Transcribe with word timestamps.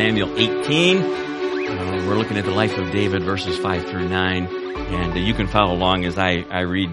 Samuel 0.00 0.34
18. 0.34 0.96
Uh, 0.96 2.04
we're 2.08 2.16
looking 2.16 2.38
at 2.38 2.46
the 2.46 2.50
life 2.52 2.78
of 2.78 2.90
David, 2.90 3.22
verses 3.22 3.58
5 3.58 3.84
through 3.84 4.08
9. 4.08 4.46
And 4.46 5.12
uh, 5.12 5.16
you 5.16 5.34
can 5.34 5.46
follow 5.46 5.74
along 5.74 6.06
as 6.06 6.16
I, 6.16 6.38
I 6.50 6.60
read. 6.60 6.88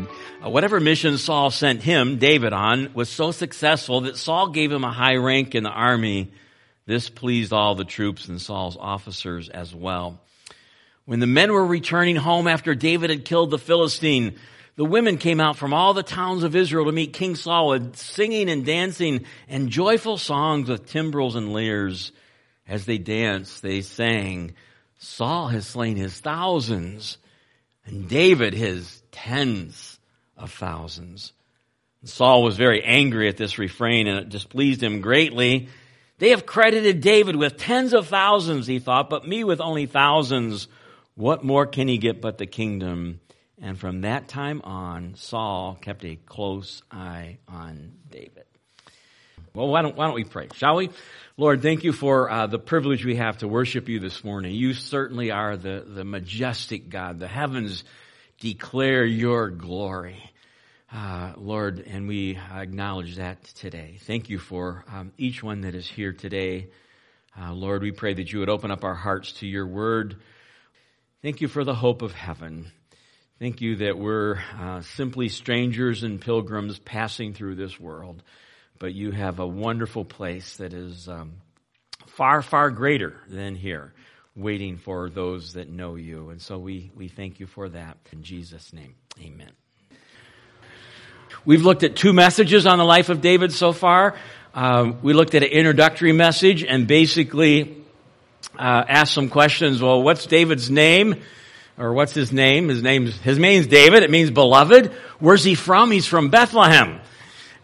Uh, 0.45 0.49
whatever 0.49 0.81
mission 0.81 1.17
Saul 1.17 1.49
sent 1.49 1.81
him, 1.81 2.17
David, 2.17 2.51
on 2.51 2.93
was 2.93 3.07
so 3.07 3.31
successful 3.31 4.01
that 4.01 4.17
Saul 4.17 4.49
gave 4.49 4.73
him 4.73 4.83
a 4.83 4.91
high 4.91 5.15
rank 5.15 5.55
in 5.55 5.63
the 5.63 5.69
army. 5.69 6.33
This 6.85 7.09
pleased 7.09 7.53
all 7.53 7.75
the 7.75 7.85
troops 7.85 8.27
and 8.27 8.41
Saul's 8.41 8.75
officers 8.75 9.47
as 9.47 9.73
well. 9.73 10.19
When 11.05 11.21
the 11.21 11.27
men 11.27 11.53
were 11.53 11.65
returning 11.65 12.17
home 12.17 12.45
after 12.45 12.75
David 12.75 13.09
had 13.09 13.23
killed 13.23 13.51
the 13.51 13.57
Philistine, 13.57 14.35
the 14.75 14.83
women 14.83 15.17
came 15.17 15.39
out 15.39 15.55
from 15.55 15.73
all 15.73 15.93
the 15.93 16.03
towns 16.03 16.43
of 16.43 16.57
Israel 16.57 16.83
to 16.83 16.91
meet 16.91 17.13
King 17.13 17.35
Saul, 17.35 17.79
singing 17.93 18.49
and 18.49 18.65
dancing 18.65 19.23
and 19.47 19.69
joyful 19.69 20.17
songs 20.17 20.67
with 20.67 20.89
timbrels 20.89 21.37
and 21.37 21.53
lyres. 21.53 22.11
As 22.67 22.85
they 22.85 22.97
danced, 22.97 23.61
they 23.61 23.81
sang, 23.81 24.53
Saul 24.97 25.47
has 25.47 25.67
slain 25.67 25.95
his 25.95 26.19
thousands, 26.19 27.17
and 27.85 28.09
David 28.09 28.53
his 28.53 29.01
tens 29.11 29.99
of 30.35 30.51
thousands. 30.51 31.33
And 32.01 32.09
Saul 32.09 32.43
was 32.43 32.57
very 32.57 32.83
angry 32.83 33.29
at 33.29 33.37
this 33.37 33.57
refrain, 33.57 34.07
and 34.07 34.19
it 34.19 34.29
displeased 34.29 34.83
him 34.83 35.01
greatly. 35.01 35.69
They 36.19 36.31
have 36.31 36.45
credited 36.45 37.01
David 37.01 37.35
with 37.35 37.57
tens 37.57 37.93
of 37.93 38.07
thousands, 38.07 38.67
he 38.67 38.79
thought, 38.79 39.09
but 39.09 39.27
me 39.27 39.43
with 39.43 39.61
only 39.61 39.85
thousands. 39.85 40.67
What 41.15 41.43
more 41.43 41.65
can 41.67 41.87
he 41.87 41.97
get 41.97 42.21
but 42.21 42.37
the 42.37 42.47
kingdom? 42.47 43.21
And 43.61 43.79
from 43.79 44.01
that 44.01 44.27
time 44.27 44.61
on, 44.63 45.15
Saul 45.15 45.77
kept 45.79 46.03
a 46.03 46.15
close 46.15 46.81
eye 46.91 47.37
on 47.47 47.93
David. 48.09 48.46
Well, 49.57 49.69
why 49.69 49.81
don't, 49.81 49.97
why 49.97 50.05
don't 50.05 50.13
we 50.13 50.23
pray, 50.23 50.49
shall 50.53 50.75
we? 50.75 50.91
Lord, 51.35 51.63
thank 51.63 51.83
you 51.83 51.91
for 51.91 52.29
uh, 52.29 52.45
the 52.45 52.59
privilege 52.59 53.03
we 53.03 53.15
have 53.15 53.39
to 53.39 53.47
worship 53.47 53.89
you 53.89 53.99
this 53.99 54.23
morning. 54.23 54.53
You 54.53 54.75
certainly 54.75 55.31
are 55.31 55.57
the, 55.57 55.83
the 55.83 56.05
majestic 56.05 56.89
God. 56.89 57.17
The 57.17 57.27
heavens 57.27 57.83
declare 58.39 59.03
your 59.03 59.49
glory. 59.49 60.21
Uh, 60.93 61.33
Lord, 61.37 61.79
and 61.79 62.07
we 62.07 62.37
acknowledge 62.37 63.15
that 63.15 63.43
today. 63.55 63.97
Thank 64.01 64.29
you 64.29 64.37
for 64.37 64.85
um, 64.93 65.11
each 65.17 65.41
one 65.41 65.61
that 65.61 65.73
is 65.73 65.87
here 65.87 66.13
today. 66.13 66.67
Uh, 67.35 67.51
Lord, 67.51 67.81
we 67.81 67.91
pray 67.91 68.13
that 68.13 68.31
you 68.31 68.37
would 68.41 68.49
open 68.49 68.69
up 68.69 68.83
our 68.83 68.93
hearts 68.93 69.31
to 69.39 69.47
your 69.47 69.65
word. 69.65 70.17
Thank 71.23 71.41
you 71.41 71.47
for 71.47 71.63
the 71.63 71.73
hope 71.73 72.03
of 72.03 72.11
heaven. 72.11 72.71
Thank 73.39 73.61
you 73.61 73.77
that 73.77 73.97
we're 73.97 74.37
uh, 74.55 74.81
simply 74.81 75.29
strangers 75.29 76.03
and 76.03 76.21
pilgrims 76.21 76.77
passing 76.77 77.33
through 77.33 77.55
this 77.55 77.79
world, 77.79 78.21
but 78.79 78.93
you 78.93 79.11
have 79.11 79.39
a 79.39 79.47
wonderful 79.47 80.05
place 80.05 80.57
that 80.57 80.73
is 80.73 81.07
um, 81.07 81.33
far, 82.07 82.41
far 82.41 82.69
greater 82.69 83.15
than 83.27 83.55
here, 83.55 83.93
waiting 84.35 84.77
for 84.77 85.09
those 85.09 85.53
that 85.53 85.69
know 85.69 85.95
you. 85.95 86.29
And 86.29 86.41
so 86.41 86.57
we, 86.57 86.91
we 86.95 87.07
thank 87.07 87.39
you 87.39 87.47
for 87.47 87.69
that. 87.69 87.97
In 88.11 88.23
Jesus' 88.23 88.73
name, 88.73 88.95
amen. 89.21 89.51
We've 91.45 91.63
looked 91.63 91.83
at 91.83 91.95
two 91.95 92.13
messages 92.13 92.65
on 92.65 92.77
the 92.77 92.85
life 92.85 93.09
of 93.09 93.21
David 93.21 93.53
so 93.53 93.71
far. 93.71 94.15
Uh, 94.53 94.93
we 95.01 95.13
looked 95.13 95.35
at 95.35 95.43
an 95.43 95.49
introductory 95.49 96.11
message 96.11 96.63
and 96.63 96.87
basically 96.87 97.83
uh, 98.57 98.83
asked 98.87 99.13
some 99.13 99.29
questions. 99.29 99.81
Well, 99.81 100.01
what's 100.01 100.25
David's 100.25 100.69
name? 100.69 101.21
or 101.77 101.93
what's 101.93 102.13
his 102.13 102.31
name? 102.31 102.69
His 102.69 102.81
name's, 102.81 103.15
his 103.17 103.37
name's 103.37 103.67
David. 103.67 104.03
It 104.03 104.09
means 104.09 104.31
beloved. 104.31 104.87
Where's 105.19 105.43
he 105.43 105.55
from? 105.55 105.91
He's 105.91 106.07
from 106.07 106.29
Bethlehem. 106.29 106.99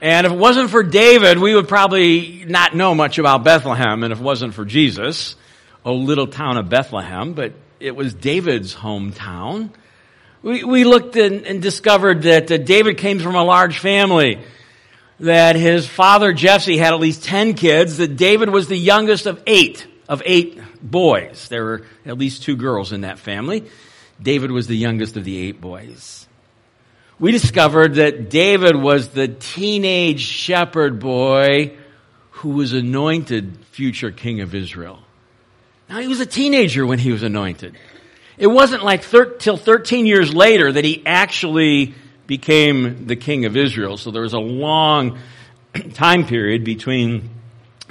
And 0.04 0.28
if 0.28 0.34
it 0.34 0.38
wasn't 0.38 0.70
for 0.70 0.84
David, 0.84 1.40
we 1.40 1.56
would 1.56 1.70
probably 1.70 2.44
not 2.46 2.76
know 2.76 2.94
much 2.94 3.20
about 3.20 3.46
Bethlehem. 3.46 4.04
And 4.04 4.12
if 4.12 4.20
it 4.20 4.22
wasn't 4.22 4.54
for 4.54 4.66
Jesus, 4.66 5.38
oh 5.86 5.94
little 5.96 6.28
town 6.28 6.58
of 6.58 6.68
Bethlehem, 6.68 7.32
but 7.32 7.54
it 7.80 7.96
was 7.96 8.14
David's 8.14 8.76
hometown. 8.76 9.70
We, 10.42 10.66
we 10.66 10.84
looked 10.84 11.16
and, 11.16 11.48
and 11.48 11.62
discovered 11.62 12.24
that 12.24 12.52
uh, 12.52 12.58
David 12.58 12.98
came 12.98 13.20
from 13.20 13.36
a 13.36 13.46
large 13.46 13.80
family. 13.80 14.42
That 15.22 15.56
his 15.56 15.88
father 15.88 16.34
Jesse 16.34 16.76
had 16.76 16.94
at 16.94 17.00
least 17.00 17.24
ten 17.24 17.54
kids. 17.54 17.96
That 17.96 18.18
David 18.18 18.50
was 18.50 18.68
the 18.68 18.76
youngest 18.78 19.26
of 19.26 19.42
eight, 19.48 19.88
of 20.10 20.22
eight 20.26 20.60
boys. 20.82 21.48
There 21.48 21.64
were 21.64 21.86
at 22.06 22.18
least 22.18 22.44
two 22.44 22.58
girls 22.58 22.92
in 22.92 23.02
that 23.02 23.20
family. 23.20 23.70
David 24.22 24.52
was 24.52 24.68
the 24.68 24.76
youngest 24.76 25.16
of 25.16 25.24
the 25.24 25.38
eight 25.38 25.62
boys. 25.62 26.23
We 27.20 27.32
discovered 27.32 27.96
that 27.96 28.30
David 28.30 28.76
was 28.76 29.10
the 29.10 29.28
teenage 29.28 30.22
shepherd 30.22 31.00
boy 31.00 31.78
who 32.32 32.50
was 32.50 32.74
anointed 32.74 33.58
future 33.72 34.12
king 34.12 34.42
of 34.42 34.56
Israel. 34.56 35.00
Now 35.90 36.00
he 36.00 36.08
was 36.08 36.20
a 36.20 36.26
teenager 36.26 36.86
when 36.86 37.00
he 37.00 37.12
was 37.12 37.24
anointed. 37.24 37.78
It 38.38 38.48
wasn't 38.48 38.84
like 38.84 39.04
thir- 39.04 39.38
till 39.38 39.58
13 39.58 40.06
years 40.06 40.34
later 40.34 40.72
that 40.72 40.84
he 40.84 41.04
actually 41.06 41.94
became 42.26 43.06
the 43.06 43.16
king 43.16 43.46
of 43.46 43.56
Israel. 43.56 43.98
So 43.98 44.10
there 44.12 44.24
was 44.24 44.34
a 44.34 44.40
long 44.40 45.20
time 45.94 46.26
period 46.26 46.64
between 46.64 47.30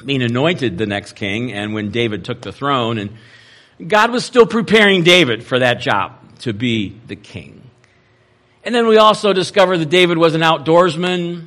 being 0.05 0.23
anointed 0.23 0.79
the 0.79 0.87
next 0.87 1.13
king 1.13 1.53
and 1.53 1.75
when 1.75 1.91
David 1.91 2.25
took 2.25 2.41
the 2.41 2.53
throne 2.53 2.99
and 2.99 3.17
God 3.87 4.11
was 4.11 4.25
still 4.25 4.47
preparing 4.47 5.05
David 5.05 5.45
for 5.45 5.61
that 5.61 5.81
job 5.81 6.13
to 6.41 6.53
be 6.53 6.99
the 7.07 7.17
king. 7.17 7.62
And 8.65 8.75
then 8.75 8.87
we 8.87 8.97
also 8.97 9.33
discover 9.33 9.77
that 9.77 9.91
David 9.91 10.19
was 10.19 10.35
an 10.35 10.41
outdoorsman. 10.41 11.47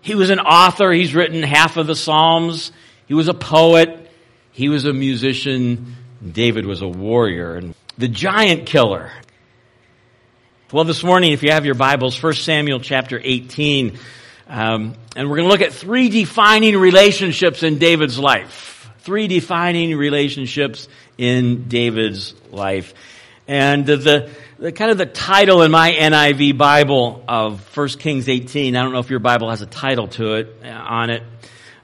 He 0.00 0.14
was 0.14 0.30
an 0.30 0.38
author. 0.38 0.92
He's 0.92 1.14
written 1.14 1.42
half 1.42 1.76
of 1.76 1.88
the 1.88 1.96
Psalms. 1.96 2.70
He 3.06 3.14
was 3.14 3.28
a 3.28 3.34
poet. 3.34 4.10
He 4.52 4.68
was 4.68 4.84
a 4.84 4.92
musician. 4.92 5.96
David 6.24 6.66
was 6.66 6.82
a 6.82 6.88
warrior 6.88 7.56
and 7.56 7.74
the 7.98 8.06
giant 8.06 8.66
killer. 8.66 9.10
Well, 10.70 10.84
this 10.84 11.02
morning, 11.02 11.32
if 11.32 11.42
you 11.42 11.50
have 11.50 11.66
your 11.66 11.74
Bibles, 11.74 12.20
1 12.22 12.32
Samuel 12.34 12.80
chapter 12.80 13.20
18, 13.22 13.98
um, 14.48 14.94
and 15.16 15.28
we're 15.28 15.36
going 15.36 15.48
to 15.48 15.52
look 15.52 15.60
at 15.60 15.72
three 15.72 16.08
defining 16.08 16.76
relationships 16.78 17.62
in 17.62 17.78
David's 17.78 18.18
life. 18.18 18.90
Three 19.00 19.26
defining 19.26 19.96
relationships 19.96 20.88
in 21.18 21.68
David's 21.68 22.34
life. 22.50 22.94
And 23.48 23.84
the, 23.84 24.30
the 24.62 24.70
kind 24.70 24.92
of 24.92 24.98
the 24.98 25.06
title 25.06 25.62
in 25.62 25.72
my 25.72 25.90
NIV 25.90 26.56
Bible 26.56 27.24
of 27.26 27.76
1 27.76 27.88
Kings 27.88 28.28
18, 28.28 28.76
I 28.76 28.82
don't 28.84 28.92
know 28.92 29.00
if 29.00 29.10
your 29.10 29.18
Bible 29.18 29.50
has 29.50 29.60
a 29.60 29.66
title 29.66 30.06
to 30.06 30.34
it, 30.34 30.56
uh, 30.64 30.68
on 30.68 31.10
it, 31.10 31.24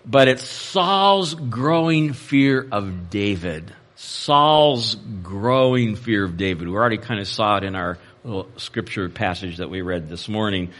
but 0.06 0.28
it's 0.28 0.48
Saul's 0.48 1.34
growing 1.34 2.12
fear 2.12 2.64
of 2.70 3.10
David. 3.10 3.74
Saul's 3.96 4.94
growing 4.94 5.96
fear 5.96 6.22
of 6.22 6.36
David. 6.36 6.68
We 6.68 6.74
already 6.76 6.98
kind 6.98 7.18
of 7.18 7.26
saw 7.26 7.56
it 7.56 7.64
in 7.64 7.74
our 7.74 7.98
little 8.22 8.46
scripture 8.58 9.08
passage 9.08 9.56
that 9.56 9.70
we 9.70 9.82
read 9.82 10.08
this 10.08 10.28
morning. 10.28 10.70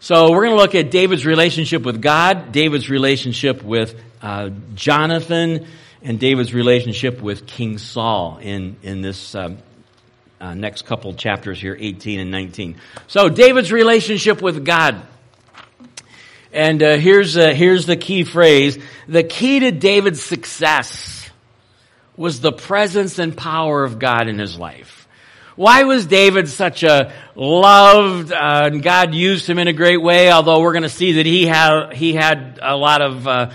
So 0.00 0.30
we're 0.30 0.46
going 0.46 0.56
to 0.56 0.62
look 0.62 0.74
at 0.74 0.90
David's 0.90 1.26
relationship 1.26 1.82
with 1.82 2.00
God, 2.00 2.52
David's 2.52 2.88
relationship 2.88 3.62
with 3.62 3.94
uh, 4.22 4.48
Jonathan, 4.74 5.66
and 6.00 6.18
David's 6.18 6.54
relationship 6.54 7.20
with 7.20 7.46
King 7.46 7.76
Saul 7.76 8.38
in, 8.38 8.76
in 8.82 9.02
this 9.02 9.34
um, 9.34 9.58
uh, 10.42 10.54
next 10.54 10.86
couple 10.86 11.14
chapters 11.14 11.60
here, 11.60 11.76
18 11.78 12.18
and 12.18 12.32
19. 12.32 12.76
So 13.06 13.28
David's 13.28 13.70
relationship 13.70 14.42
with 14.42 14.64
God. 14.64 15.00
And 16.52 16.82
uh, 16.82 16.96
here's, 16.96 17.36
uh, 17.36 17.50
here's 17.50 17.86
the 17.86 17.96
key 17.96 18.24
phrase. 18.24 18.76
The 19.06 19.22
key 19.22 19.60
to 19.60 19.70
David's 19.70 20.20
success 20.20 21.30
was 22.16 22.40
the 22.40 22.50
presence 22.50 23.20
and 23.20 23.36
power 23.36 23.84
of 23.84 24.00
God 24.00 24.26
in 24.26 24.40
his 24.40 24.58
life. 24.58 25.06
Why 25.54 25.84
was 25.84 26.06
David 26.06 26.48
such 26.48 26.82
a 26.82 27.12
loved, 27.36 28.32
uh, 28.32 28.62
and 28.64 28.82
God 28.82 29.14
used 29.14 29.48
him 29.48 29.58
in 29.58 29.68
a 29.68 29.72
great 29.72 30.02
way, 30.02 30.32
although 30.32 30.60
we're 30.60 30.72
going 30.72 30.82
to 30.82 30.88
see 30.88 31.12
that 31.12 31.26
he 31.26 31.46
had, 31.46 31.92
he 31.92 32.14
had 32.14 32.58
a 32.60 32.76
lot 32.76 33.00
of 33.00 33.28
uh, 33.28 33.50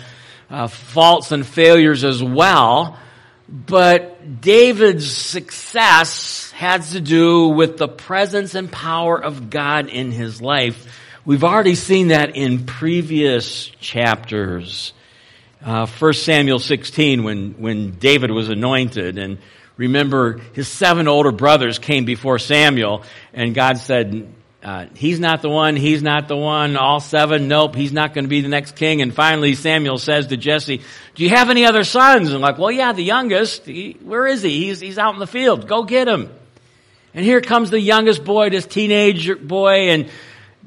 uh, 0.50 0.68
faults 0.68 1.34
and 1.34 1.46
failures 1.46 2.06
as 2.06 2.24
well. 2.24 2.98
But 3.50 4.17
David's 4.28 5.10
success 5.10 6.52
has 6.52 6.92
to 6.92 7.00
do 7.00 7.48
with 7.48 7.78
the 7.78 7.88
presence 7.88 8.56
and 8.56 8.70
power 8.70 9.22
of 9.22 9.50
God 9.50 9.88
in 9.88 10.12
his 10.12 10.42
life. 10.42 10.86
We've 11.24 11.44
already 11.44 11.76
seen 11.76 12.10
that 12.10 12.36
in 12.36 12.66
previous 12.66 13.68
chapters. 13.80 14.92
Uh, 15.64 15.88
1 15.88 16.14
Samuel 16.14 16.60
16 16.60 17.24
when, 17.24 17.52
when 17.54 17.92
David 17.92 18.32
was 18.32 18.50
anointed 18.50 19.18
and 19.18 19.38
remember 19.78 20.40
his 20.54 20.68
seven 20.68 21.08
older 21.08 21.32
brothers 21.32 21.80
came 21.80 22.06
before 22.06 22.38
Samuel 22.38 23.04
and 23.34 23.56
God 23.56 23.78
said, 23.78 24.34
uh, 24.68 24.86
he's 24.96 25.18
not 25.18 25.42
the 25.42 25.48
one, 25.50 25.78
he's 25.78 26.04
not 26.04 26.28
the 26.28 26.36
one, 26.36 26.76
all 26.76 27.00
seven, 27.00 27.48
nope, 27.48 27.74
he's 27.74 27.94
not 27.94 28.14
going 28.14 28.26
to 28.26 28.30
be 28.30 28.42
the 28.42 28.50
next 28.50 28.76
king. 28.76 29.02
And 29.02 29.14
finally 29.14 29.56
Samuel 29.56 29.98
says 29.98 30.28
to 30.28 30.36
Jesse, 30.36 30.82
do 31.16 31.24
you 31.24 31.30
have 31.30 31.50
any 31.50 31.64
other 31.64 31.86
sons? 31.86 32.34
And 32.34 32.42
like, 32.42 32.58
well 32.58 32.70
yeah, 32.70 32.92
the 32.92 33.02
youngest, 33.02 33.66
he, 33.66 33.96
where 34.04 34.28
is 34.28 34.42
he? 34.42 34.66
He's, 34.66 34.82
he's 34.82 34.98
out 34.98 35.14
in 35.14 35.22
the 35.22 35.26
field, 35.26 35.70
go 35.70 35.84
get 35.84 36.10
him. 36.10 36.30
And 37.14 37.24
here 37.24 37.40
comes 37.40 37.70
the 37.70 37.80
youngest 37.80 38.26
boy, 38.26 38.50
this 38.50 38.66
teenage 38.66 39.40
boy, 39.40 39.92
and 39.92 40.10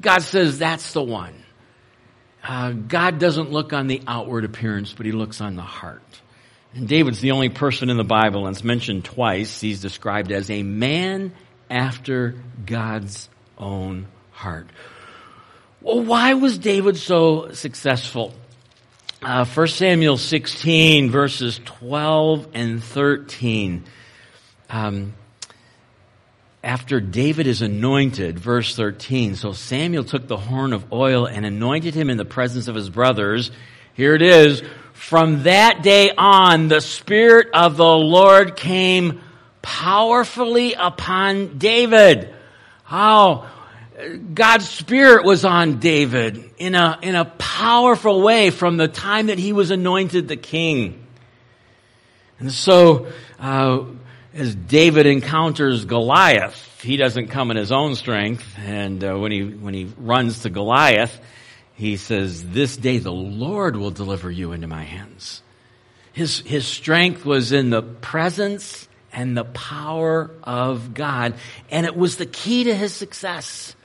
God 0.01 0.23
says, 0.23 0.57
that's 0.57 0.93
the 0.93 1.03
one. 1.03 1.35
Uh, 2.43 2.71
God 2.71 3.19
doesn't 3.19 3.51
look 3.51 3.71
on 3.71 3.85
the 3.85 4.01
outward 4.07 4.45
appearance, 4.45 4.93
but 4.93 5.05
he 5.05 5.11
looks 5.11 5.41
on 5.41 5.55
the 5.55 5.61
heart. 5.61 6.01
And 6.73 6.87
David's 6.87 7.21
the 7.21 7.33
only 7.33 7.49
person 7.49 7.91
in 7.91 7.97
the 7.97 8.03
Bible, 8.03 8.47
and 8.47 8.55
it's 8.55 8.63
mentioned 8.63 9.05
twice. 9.05 9.61
He's 9.61 9.79
described 9.79 10.31
as 10.31 10.49
a 10.49 10.63
man 10.63 11.33
after 11.69 12.33
God's 12.65 13.29
own 13.61 14.07
heart. 14.31 14.67
Well, 15.81 16.03
why 16.03 16.33
was 16.33 16.57
David 16.57 16.97
so 16.97 17.51
successful? 17.53 18.33
Uh, 19.21 19.45
1 19.45 19.67
Samuel 19.67 20.17
16 20.17 21.11
verses 21.11 21.59
12 21.63 22.47
and 22.53 22.83
13. 22.83 23.83
Um, 24.69 25.13
after 26.63 26.99
David 26.99 27.47
is 27.47 27.61
anointed, 27.61 28.37
verse 28.37 28.75
13, 28.75 29.35
so 29.35 29.51
Samuel 29.51 30.03
took 30.03 30.27
the 30.27 30.37
horn 30.37 30.73
of 30.73 30.93
oil 30.93 31.25
and 31.25 31.45
anointed 31.45 31.95
him 31.95 32.09
in 32.09 32.17
the 32.17 32.25
presence 32.25 32.67
of 32.67 32.75
his 32.75 32.89
brothers. 32.89 33.51
Here 33.93 34.13
it 34.13 34.21
is. 34.21 34.61
From 34.93 35.43
that 35.43 35.81
day 35.81 36.11
on, 36.15 36.67
the 36.67 36.79
Spirit 36.79 37.47
of 37.53 37.77
the 37.77 37.83
Lord 37.83 38.55
came 38.55 39.21
powerfully 39.61 40.73
upon 40.73 41.57
David. 41.57 42.33
How 42.91 43.45
God's 44.33 44.67
Spirit 44.67 45.23
was 45.23 45.45
on 45.45 45.79
David 45.79 46.51
in 46.57 46.75
a, 46.75 46.99
in 47.01 47.15
a 47.15 47.23
powerful 47.23 48.21
way 48.21 48.49
from 48.49 48.75
the 48.75 48.89
time 48.89 49.27
that 49.27 49.39
he 49.39 49.53
was 49.53 49.71
anointed 49.71 50.27
the 50.27 50.35
king. 50.35 51.01
And 52.37 52.51
so, 52.51 53.07
uh, 53.39 53.85
as 54.33 54.53
David 54.53 55.05
encounters 55.05 55.85
Goliath, 55.85 56.81
he 56.83 56.97
doesn't 56.97 57.27
come 57.29 57.49
in 57.49 57.55
his 57.55 57.71
own 57.71 57.95
strength. 57.95 58.45
And 58.57 59.01
uh, 59.01 59.15
when 59.15 59.31
he 59.31 59.45
when 59.45 59.73
he 59.73 59.85
runs 59.97 60.41
to 60.41 60.49
Goliath, 60.49 61.17
he 61.75 61.95
says, 61.95 62.43
"This 62.43 62.75
day 62.75 62.97
the 62.97 63.13
Lord 63.13 63.77
will 63.77 63.91
deliver 63.91 64.29
you 64.29 64.51
into 64.51 64.67
my 64.67 64.83
hands." 64.83 65.41
His 66.11 66.39
his 66.41 66.67
strength 66.67 67.23
was 67.23 67.53
in 67.53 67.69
the 67.69 67.83
presence 67.83 68.89
and 69.13 69.35
the 69.35 69.43
power 69.43 70.31
of 70.43 70.93
God, 70.93 71.33
and 71.69 71.85
it 71.85 71.95
was 71.95 72.17
the 72.17 72.25
key 72.25 72.65
to 72.65 72.75
his 72.75 72.93
success. 72.93 73.75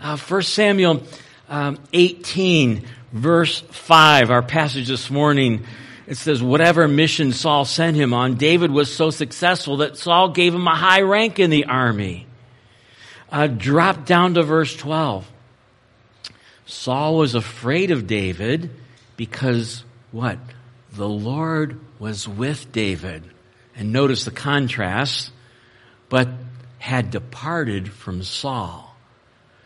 Uh, 0.00 0.16
1 0.16 0.42
Samuel 0.42 1.02
um, 1.48 1.78
18, 1.92 2.84
verse 3.12 3.60
5, 3.60 4.30
our 4.30 4.42
passage 4.42 4.88
this 4.88 5.10
morning 5.10 5.64
it 6.08 6.16
says, 6.16 6.42
whatever 6.42 6.88
mission 6.88 7.34
Saul 7.34 7.66
sent 7.66 7.94
him 7.94 8.14
on, 8.14 8.36
David 8.36 8.70
was 8.70 8.90
so 8.90 9.10
successful 9.10 9.78
that 9.78 9.98
Saul 9.98 10.30
gave 10.30 10.54
him 10.54 10.66
a 10.66 10.74
high 10.74 11.02
rank 11.02 11.38
in 11.38 11.50
the 11.50 11.66
army. 11.66 12.26
Uh, 13.30 13.46
drop 13.46 14.06
down 14.06 14.32
to 14.32 14.42
verse 14.42 14.74
12. 14.74 15.30
Saul 16.64 17.18
was 17.18 17.34
afraid 17.34 17.90
of 17.90 18.06
David 18.06 18.70
because 19.18 19.84
what? 20.10 20.38
The 20.92 21.08
Lord 21.08 21.78
was 21.98 22.26
with 22.26 22.72
David. 22.72 23.22
And 23.78 23.92
notice 23.92 24.24
the 24.24 24.32
contrast, 24.32 25.30
but 26.08 26.28
had 26.78 27.10
departed 27.10 27.90
from 27.90 28.22
Saul. 28.22 28.84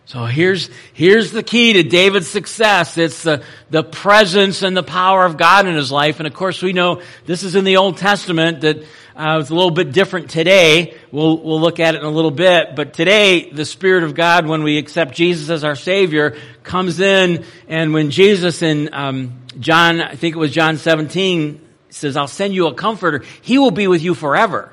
So 0.05 0.27
here's, 0.27 0.69
here's 0.93 1.31
the 1.31 1.43
key 1.43 1.73
to 1.73 1.83
David's 1.83 2.29
success. 2.29 2.99
It's 2.99 3.23
the, 3.23 3.43
the 3.71 3.83
presence 3.83 4.63
and 4.63 4.77
the 4.77 4.83
power 4.83 5.25
of 5.25 5.39
God 5.39 5.67
in 5.67 5.75
his 5.75 5.91
life. 5.91 6.21
And 6.21 6.27
of 6.27 6.35
course 6.35 6.61
we 6.61 6.75
know 6.75 7.01
this 7.25 7.43
is 7.43 7.55
in 7.55 7.65
the 7.65 7.79
Old 7.79 7.97
Testament 7.97 8.61
that 8.61 8.85
uh, 9.17 9.39
it's 9.41 9.49
a 9.49 9.55
little 9.55 9.71
bit 9.71 9.93
different 9.93 10.29
today. 10.29 10.99
We'll, 11.11 11.39
we'll 11.39 11.61
look 11.61 11.81
at 11.81 11.95
it 11.95 12.03
in 12.03 12.05
a 12.05 12.11
little 12.11 12.31
bit. 12.31 12.77
But 12.77 12.93
today, 12.93 13.49
the 13.51 13.65
Spirit 13.65 14.05
of 14.05 14.15
God, 14.15 14.47
when 14.47 14.63
we 14.63 14.77
accept 14.77 15.15
Jesus 15.15 15.49
as 15.49 15.65
our 15.65 15.77
Savior, 15.77 16.37
comes 16.63 17.01
in 17.01 17.47
and 17.67 17.95
when 17.95 18.11
Jesus 18.11 18.61
in 18.61 18.93
um, 18.93 19.41
John, 19.61 20.03
I 20.03 20.17
think 20.17 20.35
it 20.35 20.39
was 20.39 20.51
John 20.51 20.77
17, 20.77 21.61
says, 21.95 22.17
I'll 22.17 22.29
send 22.29 22.55
you 22.55 22.67
a 22.67 22.75
comforter, 22.75 23.25
He 23.43 23.59
will 23.59 23.71
be 23.71 23.89
with 23.89 24.03
you 24.03 24.15
forever. 24.15 24.73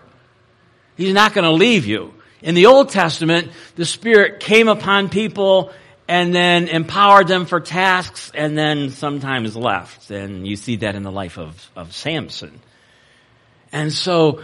He's 0.98 1.14
not 1.14 1.34
going 1.34 1.46
to 1.46 1.52
leave 1.52 1.86
you. 1.86 2.14
In 2.42 2.56
the 2.56 2.68
Old 2.68 2.90
Testament, 2.90 3.52
the 3.76 3.86
Spirit 3.86 4.40
came 4.40 4.68
upon 4.68 5.10
people 5.10 5.72
and 6.08 6.34
then 6.34 6.68
empowered 6.68 7.28
them 7.28 7.46
for 7.46 7.60
tasks 7.60 8.32
and 8.34 8.58
then 8.58 8.90
sometimes 8.90 9.56
left. 9.56 10.10
And 10.10 10.48
you 10.48 10.56
see 10.56 10.78
that 10.78 10.96
in 10.96 11.04
the 11.04 11.12
life 11.12 11.38
of, 11.38 11.70
of 11.76 11.94
Samson. 11.94 12.60
And 13.72 13.94
so 13.94 14.42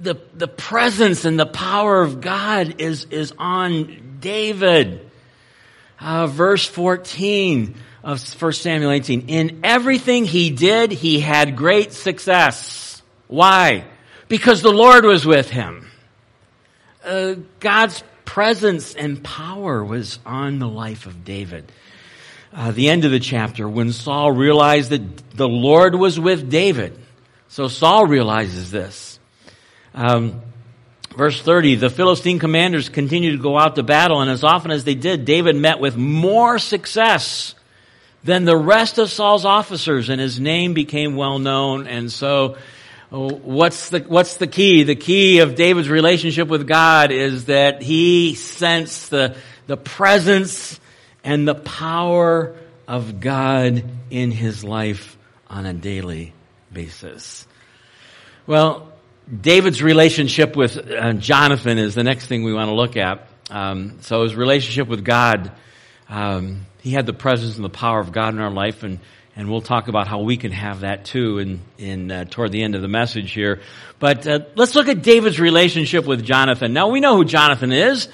the, 0.00 0.20
the 0.34 0.48
presence 0.48 1.24
and 1.24 1.38
the 1.38 1.46
power 1.46 2.02
of 2.02 2.20
God 2.20 2.80
is, 2.80 3.04
is 3.06 3.32
on 3.38 4.18
David. 4.20 5.10
Uh, 6.00 6.26
verse 6.26 6.66
14 6.66 7.76
of 8.04 8.22
1 8.40 8.52
Samuel 8.52 8.92
18. 8.92 9.24
In 9.28 9.60
everything 9.64 10.24
he 10.24 10.50
did, 10.50 10.92
he 10.92 11.18
had 11.18 11.56
great 11.56 11.92
success. 11.92 13.02
Why? 13.26 13.86
Because 14.28 14.62
the 14.62 14.72
Lord 14.72 15.04
was 15.04 15.26
with 15.26 15.50
him 15.50 15.84
uh, 17.04 17.34
God's 17.60 18.02
presence 18.24 18.94
and 18.94 19.22
power 19.22 19.84
was 19.84 20.18
on 20.24 20.58
the 20.58 20.68
life 20.68 21.06
of 21.06 21.24
David. 21.24 21.70
Uh, 22.52 22.70
the 22.70 22.88
end 22.88 23.04
of 23.04 23.10
the 23.10 23.20
chapter, 23.20 23.68
when 23.68 23.92
Saul 23.92 24.30
realized 24.30 24.90
that 24.90 25.30
the 25.30 25.48
Lord 25.48 25.94
was 25.94 26.18
with 26.18 26.50
David. 26.50 26.98
So 27.48 27.68
Saul 27.68 28.06
realizes 28.06 28.70
this. 28.70 29.18
Um, 29.92 30.40
verse 31.16 31.40
30, 31.40 31.76
the 31.76 31.90
Philistine 31.90 32.38
commanders 32.38 32.88
continued 32.88 33.32
to 33.32 33.42
go 33.42 33.58
out 33.58 33.74
to 33.74 33.82
battle, 33.82 34.20
and 34.20 34.30
as 34.30 34.44
often 34.44 34.70
as 34.70 34.84
they 34.84 34.94
did, 34.94 35.24
David 35.24 35.56
met 35.56 35.80
with 35.80 35.96
more 35.96 36.58
success 36.58 37.54
than 38.24 38.44
the 38.44 38.56
rest 38.56 38.98
of 38.98 39.10
Saul's 39.10 39.44
officers, 39.44 40.08
and 40.08 40.20
his 40.20 40.40
name 40.40 40.74
became 40.74 41.14
well 41.14 41.38
known, 41.38 41.86
and 41.86 42.10
so 42.10 42.56
What's 43.14 43.90
the, 43.90 44.00
what's 44.00 44.38
the 44.38 44.48
key? 44.48 44.82
The 44.82 44.96
key 44.96 45.38
of 45.38 45.54
David's 45.54 45.88
relationship 45.88 46.48
with 46.48 46.66
God 46.66 47.12
is 47.12 47.44
that 47.44 47.80
he 47.80 48.34
sensed 48.34 49.10
the, 49.10 49.36
the 49.68 49.76
presence 49.76 50.80
and 51.22 51.46
the 51.46 51.54
power 51.54 52.56
of 52.88 53.20
God 53.20 53.84
in 54.10 54.32
his 54.32 54.64
life 54.64 55.16
on 55.48 55.64
a 55.64 55.72
daily 55.72 56.32
basis. 56.72 57.46
Well, 58.48 58.92
David's 59.32 59.80
relationship 59.80 60.56
with 60.56 60.76
uh, 60.76 61.12
Jonathan 61.12 61.78
is 61.78 61.94
the 61.94 62.02
next 62.02 62.26
thing 62.26 62.42
we 62.42 62.52
want 62.52 62.68
to 62.68 62.74
look 62.74 62.96
at. 62.96 63.28
Um, 63.48 63.98
so 64.00 64.24
his 64.24 64.34
relationship 64.34 64.88
with 64.88 65.04
God, 65.04 65.52
um, 66.08 66.66
he 66.84 66.90
had 66.90 67.06
the 67.06 67.14
presence 67.14 67.56
and 67.56 67.64
the 67.64 67.70
power 67.70 67.98
of 67.98 68.12
God 68.12 68.34
in 68.34 68.40
our 68.40 68.50
life, 68.50 68.82
and 68.82 69.00
and 69.36 69.50
we'll 69.50 69.62
talk 69.62 69.88
about 69.88 70.06
how 70.06 70.20
we 70.20 70.36
can 70.36 70.52
have 70.52 70.80
that 70.80 71.06
too 71.06 71.38
in, 71.38 71.60
in 71.78 72.10
uh, 72.12 72.24
toward 72.24 72.52
the 72.52 72.62
end 72.62 72.74
of 72.74 72.82
the 72.82 72.88
message 72.88 73.32
here. 73.32 73.62
But 73.98 74.26
uh, 74.26 74.40
let's 74.54 74.74
look 74.74 74.88
at 74.88 75.02
David's 75.02 75.40
relationship 75.40 76.04
with 76.04 76.22
Jonathan. 76.22 76.74
Now 76.74 76.88
we 76.88 77.00
know 77.00 77.16
who 77.16 77.24
Jonathan 77.24 77.72
is. 77.72 78.08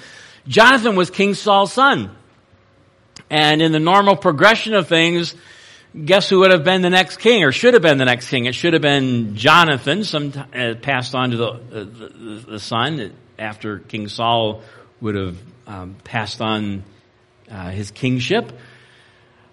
Jonathan 0.47 0.95
was 0.95 1.11
King 1.11 1.33
Saul's 1.35 1.73
son. 1.73 2.15
And 3.29 3.61
in 3.61 3.71
the 3.71 3.79
normal 3.79 4.15
progression 4.15 4.73
of 4.73 4.87
things, 4.87 5.35
guess 6.05 6.29
who 6.29 6.39
would 6.39 6.51
have 6.51 6.63
been 6.63 6.81
the 6.81 6.89
next 6.89 7.17
king 7.17 7.43
or 7.43 7.51
should 7.51 7.73
have 7.73 7.83
been 7.83 7.97
the 7.97 8.05
next 8.05 8.29
king? 8.29 8.45
It 8.45 8.55
should 8.55 8.73
have 8.73 8.81
been 8.81 9.35
Jonathan, 9.35 10.03
some 10.05 10.33
uh, 10.55 10.75
passed 10.81 11.13
on 11.13 11.31
to 11.31 11.37
the, 11.37 11.51
the, 11.69 12.43
the, 12.51 12.59
son 12.59 13.13
after 13.37 13.79
King 13.79 14.07
Saul 14.07 14.63
would 15.01 15.15
have 15.15 15.37
um, 15.67 15.97
passed 16.03 16.41
on 16.41 16.83
uh, 17.51 17.69
his 17.69 17.91
kingship. 17.91 18.51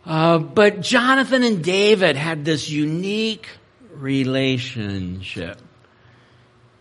Uh, 0.05 0.39
but 0.39 0.81
Jonathan 0.81 1.43
and 1.43 1.63
David 1.63 2.17
had 2.17 2.45
this 2.45 2.71
unique 2.71 3.49
relationship. 3.93 5.61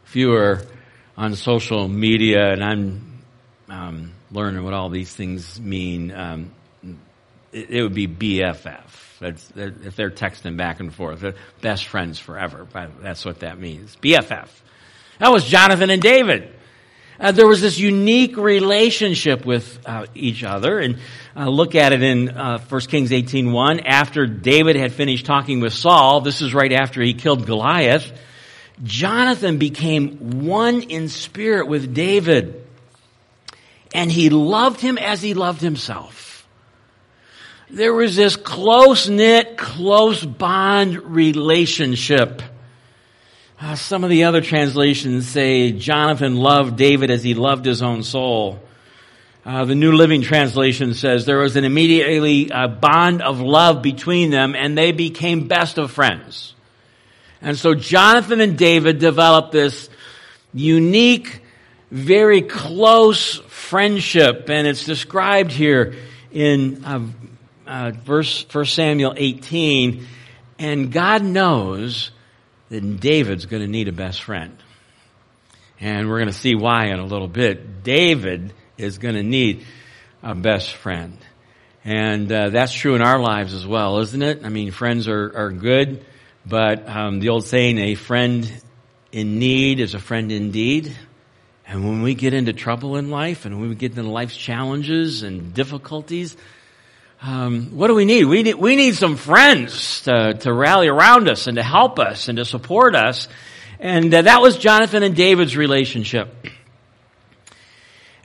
If 0.05 0.15
you 0.15 0.33
are 0.33 0.61
on 1.17 1.35
social 1.35 1.87
media, 1.87 2.53
and 2.53 2.63
I'm 2.63 3.23
um, 3.69 4.13
learning 4.31 4.63
what 4.63 4.73
all 4.73 4.89
these 4.89 5.13
things 5.13 5.59
mean, 5.59 6.11
um, 6.11 6.51
it, 7.51 7.69
it, 7.69 7.81
would 7.81 7.93
be 7.95 8.07
BFF. 8.07 9.19
That's, 9.19 9.51
if 9.55 9.95
they're 9.95 10.11
texting 10.11 10.55
back 10.55 10.79
and 10.79 10.93
forth, 10.93 11.21
They're 11.21 11.33
best 11.59 11.87
friends 11.87 12.19
forever. 12.19 12.67
That's 13.01 13.25
what 13.25 13.39
that 13.39 13.59
means. 13.59 13.97
BFF. 13.97 14.47
That 15.19 15.31
was 15.31 15.43
Jonathan 15.43 15.89
and 15.89 16.01
David. 16.01 16.53
Uh, 17.19 17.31
there 17.31 17.47
was 17.47 17.61
this 17.61 17.79
unique 17.79 18.37
relationship 18.37 19.45
with 19.45 19.79
uh, 19.87 20.05
each 20.13 20.43
other, 20.43 20.77
and 20.79 20.99
uh, 21.35 21.49
look 21.49 21.73
at 21.73 21.91
it 21.91 22.03
in 22.03 22.29
uh, 22.29 22.59
1 22.59 22.81
Kings 22.81 23.09
18.1. 23.09 23.81
After 23.85 24.27
David 24.27 24.75
had 24.75 24.93
finished 24.93 25.25
talking 25.25 25.59
with 25.59 25.73
Saul, 25.73 26.21
this 26.21 26.41
is 26.41 26.53
right 26.53 26.71
after 26.71 27.01
he 27.01 27.13
killed 27.13 27.45
Goliath, 27.45 28.11
Jonathan 28.83 29.57
became 29.57 30.45
one 30.45 30.83
in 30.83 31.09
spirit 31.09 31.67
with 31.67 31.95
David, 31.95 32.63
and 33.93 34.11
he 34.11 34.29
loved 34.29 34.79
him 34.79 34.99
as 34.99 35.21
he 35.21 35.33
loved 35.33 35.61
himself. 35.61 36.47
There 37.69 37.93
was 37.93 38.15
this 38.15 38.35
close-knit, 38.35 39.57
close 39.57 40.23
bond 40.23 41.01
relationship. 41.01 42.41
Uh, 43.59 43.73
some 43.73 44.03
of 44.03 44.11
the 44.11 44.25
other 44.25 44.39
translations 44.39 45.27
say 45.27 45.71
Jonathan 45.71 46.35
loved 46.35 46.75
David 46.75 47.09
as 47.09 47.23
he 47.23 47.33
loved 47.33 47.65
his 47.65 47.81
own 47.81 48.03
soul. 48.03 48.59
Uh, 49.43 49.65
the 49.65 49.73
New 49.73 49.93
Living 49.93 50.21
Translation 50.21 50.93
says 50.93 51.25
there 51.25 51.39
was 51.39 51.55
an 51.55 51.63
immediately 51.63 52.51
uh, 52.51 52.67
bond 52.67 53.23
of 53.23 53.39
love 53.39 53.81
between 53.81 54.29
them 54.29 54.53
and 54.55 54.77
they 54.77 54.91
became 54.91 55.47
best 55.47 55.79
of 55.79 55.89
friends. 55.89 56.53
And 57.41 57.57
so 57.57 57.73
Jonathan 57.73 58.41
and 58.41 58.59
David 58.59 58.99
developed 58.99 59.53
this 59.53 59.89
unique, 60.53 61.41
very 61.89 62.43
close 62.43 63.37
friendship, 63.47 64.51
and 64.51 64.67
it's 64.67 64.85
described 64.85 65.51
here 65.51 65.95
in 66.31 66.85
uh, 66.85 67.07
uh, 67.65 67.91
verse 68.05 68.45
1 68.53 68.65
Samuel 68.65 69.15
18. 69.17 70.05
And 70.59 70.91
God 70.91 71.23
knows 71.23 72.11
that 72.69 72.99
David's 72.99 73.45
going 73.45 73.61
to 73.61 73.67
need 73.67 73.87
a 73.87 73.91
best 73.91 74.23
friend. 74.23 74.57
And 75.79 76.09
we're 76.09 76.17
going 76.17 76.31
to 76.31 76.37
see 76.37 76.55
why 76.55 76.87
in 76.87 76.99
a 76.99 77.05
little 77.05 77.27
bit. 77.27 77.83
David 77.83 78.53
is 78.77 78.97
going 78.97 79.15
to 79.15 79.23
need 79.23 79.65
a 80.23 80.35
best 80.35 80.73
friend. 80.73 81.17
And 81.85 82.31
uh, 82.31 82.49
that's 82.49 82.73
true 82.73 82.95
in 82.95 83.01
our 83.01 83.19
lives 83.19 83.53
as 83.53 83.65
well, 83.65 83.99
isn't 83.99 84.21
it? 84.21 84.41
I 84.43 84.49
mean, 84.49 84.71
friends 84.71 85.07
are, 85.07 85.31
are 85.35 85.51
good, 85.51 86.05
but 86.45 86.87
um, 86.89 87.19
the 87.19 87.29
old 87.29 87.45
saying, 87.45 87.77
a 87.77 87.95
friend 87.95 88.51
in 89.11 89.39
need 89.39 89.79
is 89.79 89.93
a 89.93 89.99
friend 89.99 90.31
indeed. 90.31 90.95
And 91.65 91.85
when 91.85 92.01
we 92.01 92.15
get 92.15 92.33
into 92.33 92.53
trouble 92.53 92.97
in 92.97 93.09
life 93.09 93.45
and 93.45 93.59
when 93.59 93.69
we 93.69 93.75
get 93.75 93.97
into 93.97 94.09
life's 94.09 94.35
challenges 94.35 95.23
and 95.23 95.53
difficulties, 95.53 96.35
um, 97.21 97.77
what 97.77 97.87
do 97.87 97.95
we 97.95 98.05
need? 98.05 98.25
We 98.25 98.43
need 98.43 98.55
we 98.55 98.75
need 98.75 98.95
some 98.95 99.15
friends 99.15 100.01
to, 100.01 100.35
to 100.35 100.53
rally 100.53 100.87
around 100.87 101.27
us 101.29 101.47
and 101.47 101.57
to 101.57 101.63
help 101.63 101.99
us 101.99 102.27
and 102.27 102.37
to 102.37 102.45
support 102.45 102.95
us. 102.95 103.27
And 103.79 104.13
uh, 104.13 104.23
that 104.23 104.41
was 104.41 104.57
Jonathan 104.57 105.03
and 105.03 105.15
David's 105.15 105.57
relationship. 105.57 106.33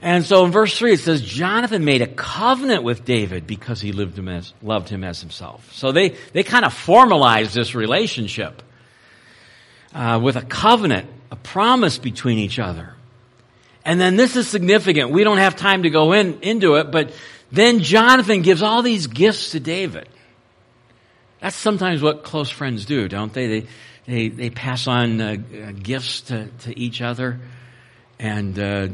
And 0.02 0.26
so 0.26 0.44
in 0.44 0.50
verse 0.50 0.76
3 0.76 0.94
it 0.94 1.00
says, 1.00 1.22
Jonathan 1.22 1.84
made 1.84 2.02
a 2.02 2.08
covenant 2.08 2.82
with 2.82 3.04
David 3.04 3.46
because 3.46 3.80
he 3.80 3.92
lived 3.92 4.18
him 4.18 4.28
as, 4.28 4.52
loved 4.60 4.88
him 4.88 5.04
as 5.04 5.20
himself. 5.20 5.72
So 5.72 5.92
they, 5.92 6.16
they 6.32 6.42
kind 6.42 6.64
of 6.64 6.74
formalized 6.74 7.54
this 7.54 7.76
relationship 7.76 8.62
uh, 9.94 10.18
with 10.20 10.34
a 10.34 10.42
covenant, 10.42 11.08
a 11.30 11.36
promise 11.36 11.98
between 11.98 12.38
each 12.38 12.58
other. 12.58 12.94
And 13.84 14.00
then 14.00 14.16
this 14.16 14.34
is 14.34 14.48
significant. 14.48 15.10
We 15.10 15.22
don't 15.22 15.38
have 15.38 15.54
time 15.54 15.84
to 15.84 15.90
go 15.90 16.12
in, 16.12 16.40
into 16.40 16.76
it, 16.76 16.90
but 16.90 17.12
then 17.52 17.80
Jonathan 17.80 18.40
gives 18.40 18.62
all 18.62 18.82
these 18.82 19.06
gifts 19.06 19.50
to 19.52 19.60
David. 19.60 20.08
That's 21.40 21.54
sometimes 21.54 22.02
what 22.02 22.24
close 22.24 22.48
friends 22.48 22.86
do, 22.86 23.08
don't 23.08 23.32
they? 23.32 23.46
They, 23.46 23.66
they, 24.06 24.28
they 24.28 24.50
pass 24.50 24.86
on 24.86 25.20
uh, 25.20 25.36
gifts 25.82 26.22
to, 26.22 26.46
to 26.60 26.78
each 26.78 27.02
other. 27.02 27.40
And 28.18 28.58
uh, 28.58 28.88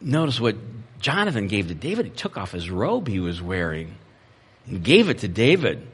notice 0.00 0.40
what 0.40 0.56
Jonathan 1.00 1.46
gave 1.46 1.68
to 1.68 1.74
David. 1.74 2.06
He 2.06 2.10
took 2.10 2.36
off 2.36 2.50
his 2.50 2.68
robe 2.68 3.06
he 3.06 3.20
was 3.20 3.40
wearing 3.40 3.94
and 4.66 4.82
gave 4.82 5.08
it 5.08 5.18
to 5.18 5.28
David, 5.28 5.86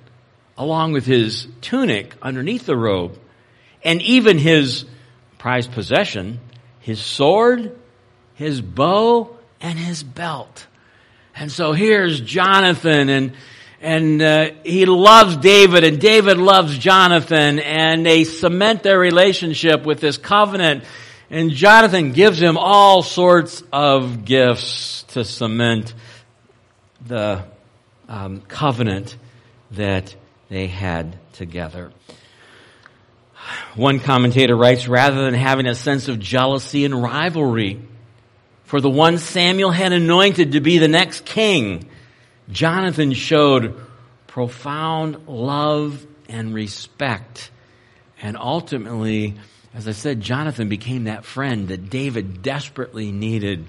along 0.56 0.92
with 0.92 1.04
his 1.04 1.46
tunic 1.60 2.14
underneath 2.22 2.66
the 2.66 2.76
robe, 2.76 3.18
and 3.84 4.00
even 4.02 4.38
his 4.38 4.86
prized 5.38 5.72
possession, 5.72 6.40
his 6.80 7.00
sword, 7.00 7.76
his 8.34 8.60
bow, 8.60 9.36
and 9.60 9.78
his 9.78 10.02
belt. 10.02 10.66
And 11.38 11.52
so 11.52 11.72
here's 11.72 12.20
Jonathan 12.20 13.10
and 13.10 13.32
and 13.82 14.22
uh, 14.22 14.50
he 14.64 14.86
loves 14.86 15.36
David 15.36 15.84
and 15.84 16.00
David 16.00 16.38
loves 16.38 16.78
Jonathan 16.78 17.58
and 17.58 18.06
they 18.06 18.24
cement 18.24 18.82
their 18.82 18.98
relationship 18.98 19.84
with 19.84 20.00
this 20.00 20.16
covenant 20.16 20.84
and 21.28 21.50
Jonathan 21.50 22.12
gives 22.12 22.40
him 22.40 22.56
all 22.56 23.02
sorts 23.02 23.62
of 23.70 24.24
gifts 24.24 25.02
to 25.08 25.24
cement 25.24 25.92
the 27.04 27.44
um, 28.08 28.40
covenant 28.40 29.14
that 29.72 30.14
they 30.48 30.68
had 30.68 31.18
together. 31.34 31.90
One 33.74 34.00
commentator 34.00 34.56
writes, 34.56 34.88
rather 34.88 35.24
than 35.24 35.34
having 35.34 35.66
a 35.66 35.74
sense 35.74 36.08
of 36.08 36.18
jealousy 36.18 36.86
and 36.86 37.02
rivalry 37.02 37.80
for 38.66 38.80
the 38.80 38.90
one 38.90 39.18
Samuel 39.18 39.70
had 39.70 39.92
anointed 39.92 40.52
to 40.52 40.60
be 40.60 40.78
the 40.78 40.88
next 40.88 41.24
king, 41.24 41.88
Jonathan 42.50 43.12
showed 43.12 43.80
profound 44.26 45.26
love 45.26 46.06
and 46.28 46.54
respect 46.54 47.50
and 48.20 48.36
ultimately 48.36 49.34
as 49.76 49.86
I 49.86 49.92
said, 49.92 50.22
Jonathan 50.22 50.70
became 50.70 51.04
that 51.04 51.26
friend 51.26 51.68
that 51.68 51.90
David 51.90 52.40
desperately 52.40 53.12
needed. 53.12 53.66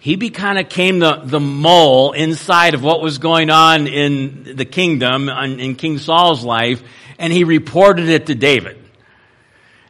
He 0.00 0.16
kind 0.30 0.58
of 0.58 0.68
came 0.68 0.98
the, 0.98 1.20
the 1.22 1.38
mole 1.38 2.10
inside 2.10 2.74
of 2.74 2.82
what 2.82 3.00
was 3.00 3.18
going 3.18 3.48
on 3.48 3.86
in 3.86 4.56
the 4.56 4.64
kingdom, 4.64 5.28
in 5.28 5.76
King 5.76 5.98
Saul's 5.98 6.42
life, 6.42 6.82
and 7.16 7.32
he 7.32 7.44
reported 7.44 8.08
it 8.08 8.26
to 8.26 8.34
David. 8.34 8.83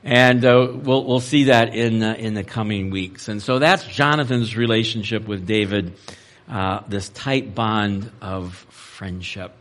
And 0.05 0.45
uh, 0.45 0.69
we'll, 0.71 1.03
we'll 1.05 1.21
see 1.21 1.45
that 1.45 1.75
in, 1.75 2.03
uh, 2.03 2.15
in 2.19 2.35
the 2.35 2.45
coming 2.45 2.91
weeks. 2.91 3.29
And 3.29 3.43
so 3.43 3.59
that's 3.59 3.87
Jonathan's 3.87 4.55
relationship 4.55 5.27
with 5.27 5.47
David, 5.47 5.95
uh, 6.47 6.83
this 6.87 7.09
tight 7.09 7.55
bond 7.55 8.11
of 8.21 8.55
friendship. 8.69 9.53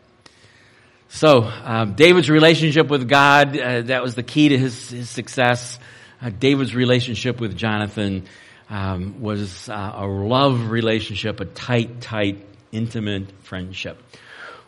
So, 1.07 1.43
um, 1.43 1.93
David's 1.93 2.29
relationship 2.29 2.87
with 2.87 3.07
God, 3.07 3.57
uh, 3.57 3.81
that 3.83 4.03
was 4.03 4.15
the 4.15 4.23
key 4.23 4.49
to 4.49 4.57
his, 4.57 4.89
his 4.89 5.09
success. 5.09 5.79
Uh, 6.21 6.29
David's 6.29 6.75
relationship 6.75 7.39
with 7.39 7.55
Jonathan 7.55 8.25
um, 8.69 9.21
was 9.21 9.69
uh, 9.69 9.93
a 9.95 10.05
love 10.05 10.71
relationship, 10.71 11.39
a 11.39 11.45
tight, 11.45 12.01
tight, 12.01 12.45
intimate 12.71 13.31
friendship. 13.43 14.01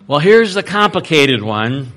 Well, 0.08 0.20
here's 0.20 0.53
the 0.53 0.63
complicated 0.63 1.41
one 1.41 1.91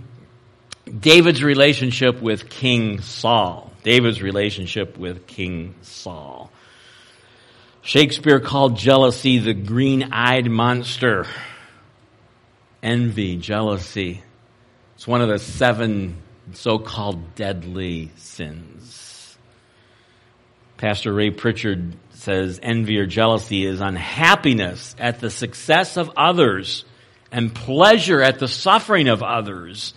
David's 0.88 1.42
relationship 1.42 2.20
with 2.20 2.48
King 2.48 3.00
Saul. 3.00 3.72
David's 3.82 4.22
relationship 4.22 4.98
with 4.98 5.26
King 5.26 5.74
Saul. 5.82 6.50
Shakespeare 7.82 8.40
called 8.40 8.76
jealousy 8.76 9.38
the 9.38 9.54
green 9.54 10.12
eyed 10.12 10.50
monster. 10.50 11.26
Envy, 12.82 13.36
jealousy, 13.36 14.22
it's 14.94 15.06
one 15.06 15.20
of 15.22 15.28
the 15.28 15.38
seven 15.38 16.16
so-called 16.52 17.34
deadly 17.34 18.10
sins. 18.16 19.36
Pastor 20.76 21.12
Ray 21.12 21.30
Pritchard 21.30 21.96
says 22.10 22.58
envy 22.62 22.98
or 22.98 23.06
jealousy 23.06 23.64
is 23.64 23.80
unhappiness 23.80 24.94
at 24.98 25.20
the 25.20 25.30
success 25.30 25.96
of 25.96 26.10
others 26.16 26.84
and 27.30 27.54
pleasure 27.54 28.20
at 28.22 28.38
the 28.38 28.48
suffering 28.48 29.08
of 29.08 29.22
others. 29.22 29.94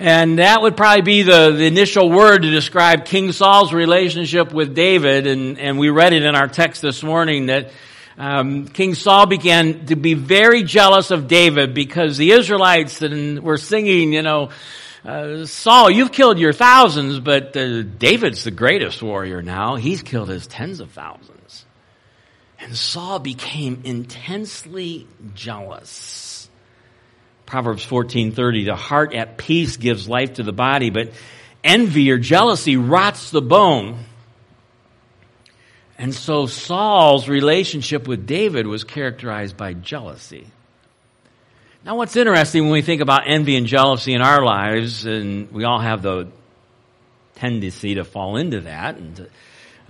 And 0.00 0.38
that 0.38 0.62
would 0.62 0.76
probably 0.76 1.02
be 1.02 1.22
the, 1.22 1.50
the 1.50 1.64
initial 1.64 2.08
word 2.08 2.42
to 2.42 2.50
describe 2.50 3.04
King 3.04 3.32
Saul's 3.32 3.72
relationship 3.72 4.52
with 4.52 4.72
David. 4.72 5.26
And, 5.26 5.58
and 5.58 5.76
we 5.76 5.90
read 5.90 6.12
it 6.12 6.22
in 6.22 6.36
our 6.36 6.46
text 6.46 6.82
this 6.82 7.02
morning 7.02 7.46
that 7.46 7.72
um, 8.16 8.68
King 8.68 8.94
Saul 8.94 9.26
began 9.26 9.86
to 9.86 9.96
be 9.96 10.14
very 10.14 10.62
jealous 10.62 11.10
of 11.10 11.26
David 11.26 11.74
because 11.74 12.16
the 12.16 12.30
Israelites 12.30 13.00
were 13.00 13.56
singing, 13.56 14.12
you 14.12 14.22
know, 14.22 14.50
uh, 15.04 15.46
Saul, 15.46 15.90
you've 15.90 16.12
killed 16.12 16.38
your 16.38 16.52
thousands, 16.52 17.18
but 17.18 17.56
uh, 17.56 17.82
David's 17.82 18.44
the 18.44 18.50
greatest 18.52 19.02
warrior 19.02 19.42
now. 19.42 19.76
He's 19.76 20.02
killed 20.02 20.28
his 20.28 20.46
tens 20.46 20.80
of 20.80 20.90
thousands. 20.92 21.64
And 22.60 22.76
Saul 22.76 23.18
became 23.18 23.82
intensely 23.84 25.06
jealous. 25.34 26.27
Proverbs 27.48 27.82
14:30 27.82 28.66
The 28.66 28.76
heart 28.76 29.14
at 29.14 29.38
peace 29.38 29.78
gives 29.78 30.06
life 30.06 30.34
to 30.34 30.42
the 30.42 30.52
body, 30.52 30.90
but 30.90 31.12
envy 31.64 32.10
or 32.10 32.18
jealousy 32.18 32.76
rots 32.76 33.30
the 33.30 33.40
bone. 33.40 34.04
And 35.96 36.14
so 36.14 36.46
Saul's 36.46 37.26
relationship 37.26 38.06
with 38.06 38.26
David 38.26 38.66
was 38.66 38.84
characterized 38.84 39.56
by 39.56 39.72
jealousy. 39.72 40.46
Now, 41.86 41.96
what's 41.96 42.14
interesting 42.16 42.64
when 42.64 42.72
we 42.72 42.82
think 42.82 43.00
about 43.00 43.22
envy 43.26 43.56
and 43.56 43.66
jealousy 43.66 44.12
in 44.12 44.20
our 44.20 44.44
lives, 44.44 45.06
and 45.06 45.50
we 45.50 45.64
all 45.64 45.80
have 45.80 46.02
the 46.02 46.28
tendency 47.36 47.94
to 47.94 48.04
fall 48.04 48.36
into 48.36 48.60
that, 48.60 48.96
and 48.96 49.28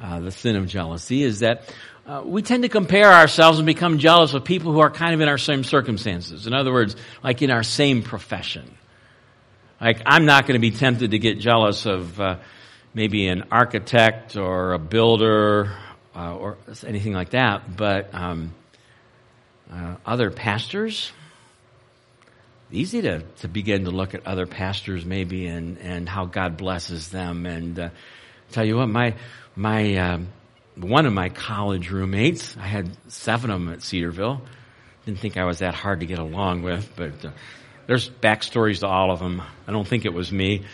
uh, 0.00 0.20
the 0.20 0.30
sin 0.30 0.54
of 0.54 0.68
jealousy, 0.68 1.24
is 1.24 1.40
that 1.40 1.64
uh, 2.08 2.22
we 2.24 2.40
tend 2.40 2.62
to 2.62 2.70
compare 2.70 3.12
ourselves 3.12 3.58
and 3.58 3.66
become 3.66 3.98
jealous 3.98 4.32
of 4.32 4.42
people 4.42 4.72
who 4.72 4.80
are 4.80 4.90
kind 4.90 5.12
of 5.12 5.20
in 5.20 5.28
our 5.28 5.36
same 5.36 5.62
circumstances. 5.62 6.46
In 6.46 6.54
other 6.54 6.72
words, 6.72 6.96
like 7.22 7.42
in 7.42 7.50
our 7.50 7.62
same 7.62 8.02
profession. 8.02 8.78
Like, 9.78 10.00
I'm 10.06 10.24
not 10.24 10.46
going 10.46 10.54
to 10.54 10.58
be 10.58 10.70
tempted 10.70 11.10
to 11.10 11.18
get 11.18 11.38
jealous 11.38 11.84
of 11.84 12.18
uh, 12.18 12.38
maybe 12.94 13.28
an 13.28 13.48
architect 13.52 14.36
or 14.36 14.72
a 14.72 14.78
builder 14.78 15.76
uh, 16.16 16.34
or 16.34 16.56
anything 16.86 17.12
like 17.12 17.30
that, 17.30 17.76
but 17.76 18.12
um, 18.14 18.54
uh, 19.70 19.96
other 20.06 20.30
pastors, 20.30 21.12
easy 22.72 23.02
to, 23.02 23.20
to 23.40 23.48
begin 23.48 23.84
to 23.84 23.90
look 23.90 24.14
at 24.14 24.26
other 24.26 24.46
pastors 24.46 25.04
maybe 25.04 25.46
and, 25.46 25.76
and 25.78 26.08
how 26.08 26.24
God 26.24 26.56
blesses 26.56 27.10
them. 27.10 27.44
And 27.44 27.78
uh, 27.78 27.90
tell 28.50 28.64
you 28.64 28.78
what, 28.78 28.88
my, 28.88 29.14
my, 29.54 29.96
um, 29.96 30.28
one 30.80 31.06
of 31.06 31.12
my 31.12 31.28
college 31.28 31.90
roommates, 31.90 32.56
I 32.56 32.66
had 32.66 32.90
seven 33.08 33.50
of 33.50 33.60
them 33.60 33.72
at 33.72 33.82
Cedarville. 33.82 34.42
Didn't 35.04 35.20
think 35.20 35.36
I 35.36 35.44
was 35.44 35.60
that 35.60 35.74
hard 35.74 36.00
to 36.00 36.06
get 36.06 36.18
along 36.18 36.62
with, 36.62 36.92
but 36.96 37.24
uh, 37.24 37.30
there's 37.86 38.08
backstories 38.08 38.80
to 38.80 38.86
all 38.86 39.10
of 39.10 39.18
them. 39.18 39.42
I 39.66 39.72
don't 39.72 39.86
think 39.86 40.04
it 40.04 40.12
was 40.12 40.30
me. 40.30 40.64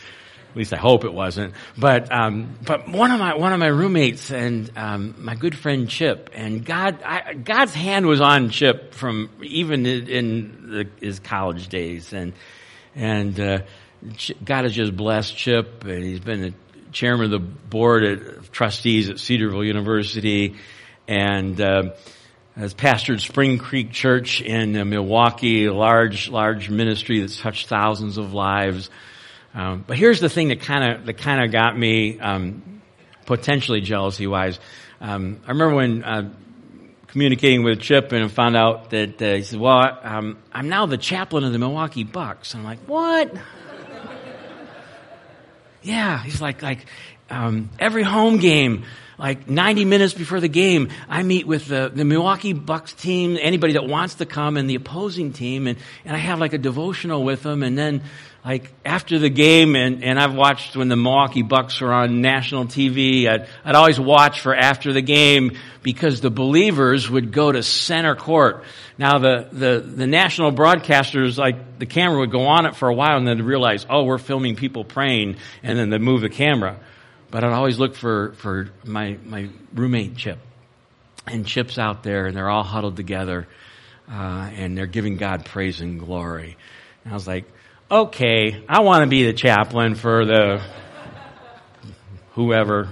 At 0.51 0.57
least 0.57 0.73
I 0.73 0.77
hope 0.77 1.05
it 1.05 1.13
wasn't. 1.13 1.55
But 1.77 2.13
um, 2.13 2.57
but 2.65 2.89
one 2.89 3.11
of 3.11 3.19
my 3.19 3.35
one 3.35 3.53
of 3.53 3.59
my 3.59 3.67
roommates 3.67 4.31
and 4.31 4.71
um, 4.77 5.15
my 5.19 5.35
good 5.35 5.57
friend 5.57 5.89
Chip 5.89 6.31
and 6.33 6.65
God 6.65 7.03
I, 7.03 7.35
God's 7.35 7.75
hand 7.75 8.07
was 8.07 8.21
on 8.21 8.51
Chip 8.51 8.95
from 8.95 9.31
even 9.43 9.85
in, 9.85 10.09
in 10.09 10.71
the, 10.71 10.89
his 11.01 11.19
college 11.19 11.69
days 11.69 12.13
and 12.13 12.35
and 12.95 13.41
uh, 13.41 13.59
God 14.45 14.63
has 14.63 14.73
just 14.73 14.97
blessed 14.97 15.37
Chip 15.37 15.83
and 15.85 16.05
he's 16.05 16.21
been 16.21 16.41
the 16.41 16.55
chairman 16.95 17.27
of 17.27 17.31
the 17.33 17.39
board 17.39 18.05
of 18.05 18.51
trustees 18.51 19.11
at 19.11 19.19
Cedarville 19.19 19.65
University 19.65 20.57
and. 21.07 21.61
Uh, 21.61 21.91
has 22.57 22.73
pastored 22.73 23.21
Spring 23.21 23.59
Creek 23.59 23.91
Church 23.91 24.41
in 24.41 24.77
uh, 24.77 24.85
Milwaukee, 24.85 25.65
a 25.65 25.75
large, 25.75 26.29
large 26.29 26.71
ministry 26.71 27.21
that's 27.21 27.41
touched 27.41 27.67
thousands 27.67 28.17
of 28.17 28.33
lives. 28.33 28.91
Um, 29.55 29.85
but 29.87 29.97
here's 29.97 30.21
the 30.21 30.29
thing 30.29 30.49
that 30.49 30.61
kind 30.61 30.95
of 30.95 31.07
that 31.07 31.15
kind 31.15 31.45
of 31.45 31.51
got 31.51 31.77
me 31.77 32.19
um, 32.21 32.83
potentially 33.27 33.81
jealousy 33.81 34.27
wise. 34.27 34.59
Um, 35.01 35.41
I 35.47 35.51
remember 35.51 35.75
when 35.77 36.05
uh, 36.05 36.31
communicating 37.09 37.63
with 37.63 37.81
Chip 37.81 38.13
and 38.13 38.31
found 38.31 38.57
out 38.57 38.91
that 38.91 39.21
uh, 39.21 39.35
he 39.35 39.43
said, 39.43 39.61
"Well, 39.61 39.99
um, 40.03 40.39
I'm 40.53 40.69
now 40.69 40.87
the 40.87 40.99
chaplain 40.99 41.45
of 41.45 41.53
the 41.53 41.59
Milwaukee 41.59 42.05
Bucks." 42.05 42.55
And 42.55 42.61
I'm 42.61 42.67
like, 42.67 42.81
"What?" 42.87 43.33
Yeah, 45.85 46.23
he's 46.23 46.41
like 46.41 46.63
like 46.63 46.87
um, 47.31 47.71
every 47.79 48.03
home 48.03 48.39
game 48.39 48.85
like 49.19 49.49
90 49.49 49.85
minutes 49.85 50.15
before 50.15 50.41
the 50.41 50.49
game, 50.49 50.89
I 51.09 51.23
meet 51.23 51.47
with 51.47 51.67
the, 51.67 51.91
the 51.95 52.05
Milwaukee 52.05 52.53
Bucks 52.53 52.93
team, 52.93 53.39
anybody 53.41 53.75
that 53.75 53.87
wants 53.87 54.17
to 54.17 54.27
come, 54.27 54.57
and 54.57 54.69
the 54.69 54.75
opposing 54.75 55.33
team, 55.33 55.67
and, 55.67 55.79
and 56.05 56.17
I 56.17 56.19
have 56.19 56.41
like 56.41 56.53
a 56.53 56.59
devotional 56.59 57.23
with 57.23 57.43
them, 57.43 57.63
and 57.63 57.79
then 57.79 58.03
like 58.45 58.71
after 58.85 59.19
the 59.19 59.31
game, 59.31 59.75
and, 59.75 60.05
and 60.05 60.19
I've 60.19 60.35
watched 60.35 60.77
when 60.77 60.89
the 60.89 60.97
Milwaukee 60.97 61.41
Bucks 61.41 61.81
were 61.81 61.93
on 61.93 62.21
national 62.21 62.67
TV, 62.67 63.27
I'd, 63.27 63.49
I'd 63.65 63.75
always 63.75 63.99
watch 63.99 64.41
for 64.41 64.55
after 64.55 64.93
the 64.93 65.01
game 65.01 65.57
because 65.83 66.21
the 66.21 66.31
believers 66.31 67.09
would 67.09 67.33
go 67.33 67.51
to 67.51 67.63
center 67.63 68.15
court. 68.15 68.65
Now 68.99 69.19
the, 69.19 69.49
the, 69.51 69.81
the 69.81 70.07
national 70.07 70.53
broadcasters, 70.53 71.39
like 71.39 71.79
the 71.79 71.87
camera 71.87 72.19
would 72.21 72.31
go 72.31 72.43
on 72.43 72.67
it 72.67 72.77
for 72.77 72.89
a 72.89 72.95
while 72.95 73.17
and 73.17 73.27
then 73.27 73.43
realize, 73.43 73.87
oh, 73.89 74.05
we're 74.05 74.19
filming 74.19 74.57
people 74.57 74.85
praying, 74.85 75.37
and 75.63 75.79
then 75.79 75.89
they'd 75.89 76.03
move 76.03 76.21
the 76.21 76.29
camera. 76.29 76.79
But 77.31 77.45
I'd 77.45 77.53
always 77.53 77.79
look 77.79 77.95
for, 77.95 78.35
for 78.35 78.69
my, 78.85 79.17
my 79.25 79.49
roommate 79.73 80.17
Chip. 80.17 80.39
And 81.27 81.47
Chip's 81.47 81.79
out 81.79 82.03
there 82.03 82.27
and 82.27 82.37
they're 82.37 82.51
all 82.51 82.63
huddled 82.63 82.97
together, 82.97 83.49
uh, 84.11 84.51
and 84.53 84.77
they're 84.77 84.85
giving 84.85 85.17
God 85.17 85.47
praise 85.47 85.81
and 85.81 85.99
glory. 85.99 86.59
And 87.05 87.13
I 87.13 87.17
was 87.17 87.27
like, 87.27 87.47
okay, 87.91 88.65
I 88.69 88.81
want 88.81 89.03
to 89.03 89.07
be 89.09 89.25
the 89.25 89.33
chaplain 89.33 89.95
for 89.95 90.25
the 90.25 90.63
whoever. 92.33 92.89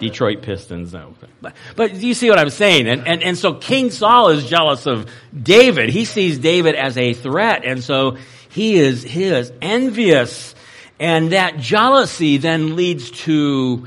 Detroit 0.00 0.42
Pistons. 0.42 0.92
No. 0.92 1.14
But, 1.40 1.54
but 1.76 1.94
you 1.94 2.14
see 2.14 2.30
what 2.30 2.38
I'm 2.38 2.50
saying? 2.50 2.88
And, 2.88 3.06
and, 3.06 3.22
and 3.22 3.38
so 3.38 3.54
King 3.54 3.90
Saul 3.90 4.30
is 4.30 4.48
jealous 4.48 4.86
of 4.86 5.10
David. 5.40 5.90
He 5.90 6.04
sees 6.06 6.38
David 6.38 6.74
as 6.74 6.96
a 6.96 7.12
threat. 7.12 7.64
And 7.64 7.84
so 7.84 8.16
he 8.48 8.76
is, 8.76 9.02
he 9.02 9.24
is 9.24 9.52
envious. 9.62 10.54
And 10.98 11.32
that 11.32 11.58
jealousy 11.58 12.38
then 12.38 12.76
leads 12.76 13.10
to 13.10 13.86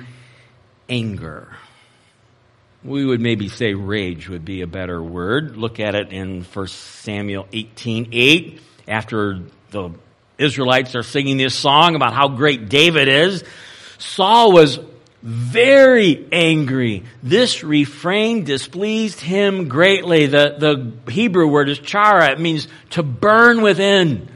anger. 0.87 1.49
We 2.83 3.05
would 3.05 3.21
maybe 3.21 3.49
say 3.49 3.73
rage 3.73 4.29
would 4.29 4.45
be 4.45 4.61
a 4.61 4.67
better 4.67 5.01
word. 5.01 5.57
Look 5.57 5.79
at 5.79 5.95
it 5.95 6.11
in 6.11 6.43
1 6.43 6.67
Samuel 6.67 7.47
18, 7.51 8.09
8. 8.11 8.61
After 8.87 9.39
the 9.73 9.91
Israelites 10.37 10.95
are 10.95 11.03
singing 11.03 11.37
this 11.37 11.53
song 11.53 11.95
about 11.95 12.13
how 12.13 12.29
great 12.29 12.69
David 12.69 13.09
is. 13.09 13.43
Saul 13.97 14.53
was 14.53 14.79
very 15.21 16.27
angry. 16.31 17.03
This 17.21 17.63
refrain 17.63 18.43
displeased 18.43 19.19
him 19.19 19.67
greatly. 19.67 20.27
The, 20.27 20.55
the 21.05 21.11
Hebrew 21.11 21.47
word 21.47 21.69
is 21.69 21.79
chara. 21.79 22.31
It 22.31 22.39
means 22.39 22.67
to 22.91 23.03
burn 23.03 23.61
within. 23.61 24.29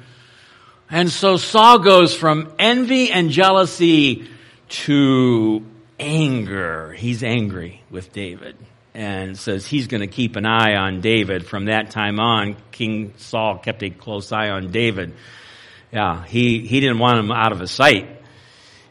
And 0.89 1.09
so 1.09 1.37
Saul 1.37 1.79
goes 1.79 2.15
from 2.15 2.53
envy 2.57 3.11
and 3.11 3.29
jealousy 3.29 4.29
to 4.69 5.65
anger. 5.99 6.93
He's 6.93 7.23
angry 7.23 7.81
with 7.89 8.13
David 8.13 8.55
and 8.97 9.37
says 9.37 9.67
he's 9.67 9.85
going 9.85 10.01
to 10.01 10.07
keep 10.07 10.37
an 10.37 10.47
eye 10.47 10.75
on 10.75 11.01
David. 11.01 11.45
From 11.45 11.65
that 11.65 11.91
time 11.91 12.19
on, 12.19 12.57
King 12.71 13.13
Saul 13.17 13.59
kept 13.59 13.83
a 13.83 13.91
close 13.91 14.31
eye 14.31 14.49
on 14.49 14.71
David. 14.71 15.13
Yeah, 15.93 16.25
he, 16.25 16.65
he 16.65 16.79
didn't 16.79 16.97
want 16.97 17.19
him 17.19 17.31
out 17.31 17.51
of 17.51 17.59
his 17.59 17.69
sight. 17.69 18.09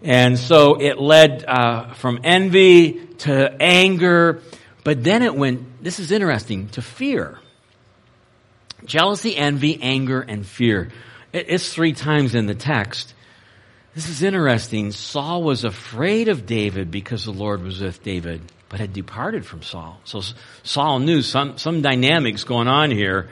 And 0.02 0.38
so 0.38 0.80
it 0.80 1.00
led 1.00 1.44
uh, 1.44 1.92
from 1.94 2.20
envy 2.22 3.04
to 3.18 3.56
anger, 3.60 4.42
but 4.84 5.02
then 5.02 5.22
it 5.22 5.34
went, 5.34 5.82
this 5.82 5.98
is 5.98 6.12
interesting, 6.12 6.68
to 6.68 6.82
fear. 6.82 7.40
Jealousy, 8.84 9.36
envy, 9.36 9.82
anger, 9.82 10.20
and 10.20 10.46
fear. 10.46 10.92
It's 11.32 11.72
three 11.74 11.94
times 11.94 12.36
in 12.36 12.46
the 12.46 12.54
text. 12.54 13.12
This 13.96 14.10
is 14.10 14.22
interesting. 14.22 14.92
Saul 14.92 15.42
was 15.42 15.64
afraid 15.64 16.28
of 16.28 16.44
David 16.44 16.90
because 16.90 17.24
the 17.24 17.32
Lord 17.32 17.62
was 17.62 17.80
with 17.80 18.02
David 18.02 18.42
but 18.68 18.78
had 18.78 18.92
departed 18.92 19.46
from 19.46 19.62
Saul. 19.62 19.98
So 20.04 20.20
Saul 20.64 20.98
knew 20.98 21.22
some, 21.22 21.56
some 21.56 21.80
dynamics 21.80 22.44
going 22.44 22.68
on 22.68 22.90
here. 22.90 23.30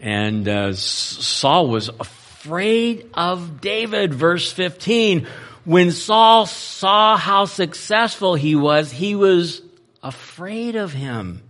And 0.00 0.48
uh, 0.48 0.72
Saul 0.74 1.66
was 1.66 1.88
afraid 1.88 3.10
of 3.14 3.60
David. 3.60 4.14
Verse 4.14 4.52
15. 4.52 5.26
When 5.64 5.90
Saul 5.90 6.46
saw 6.46 7.16
how 7.16 7.46
successful 7.46 8.36
he 8.36 8.54
was, 8.54 8.92
he 8.92 9.16
was 9.16 9.62
afraid 10.00 10.76
of 10.76 10.92
him. 10.92 11.42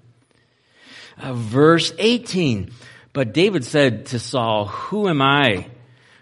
Uh, 1.18 1.34
verse 1.34 1.92
18. 1.98 2.70
But 3.12 3.34
David 3.34 3.66
said 3.66 4.06
to 4.06 4.18
Saul, 4.18 4.64
Who 4.68 5.06
am 5.06 5.20
I 5.20 5.66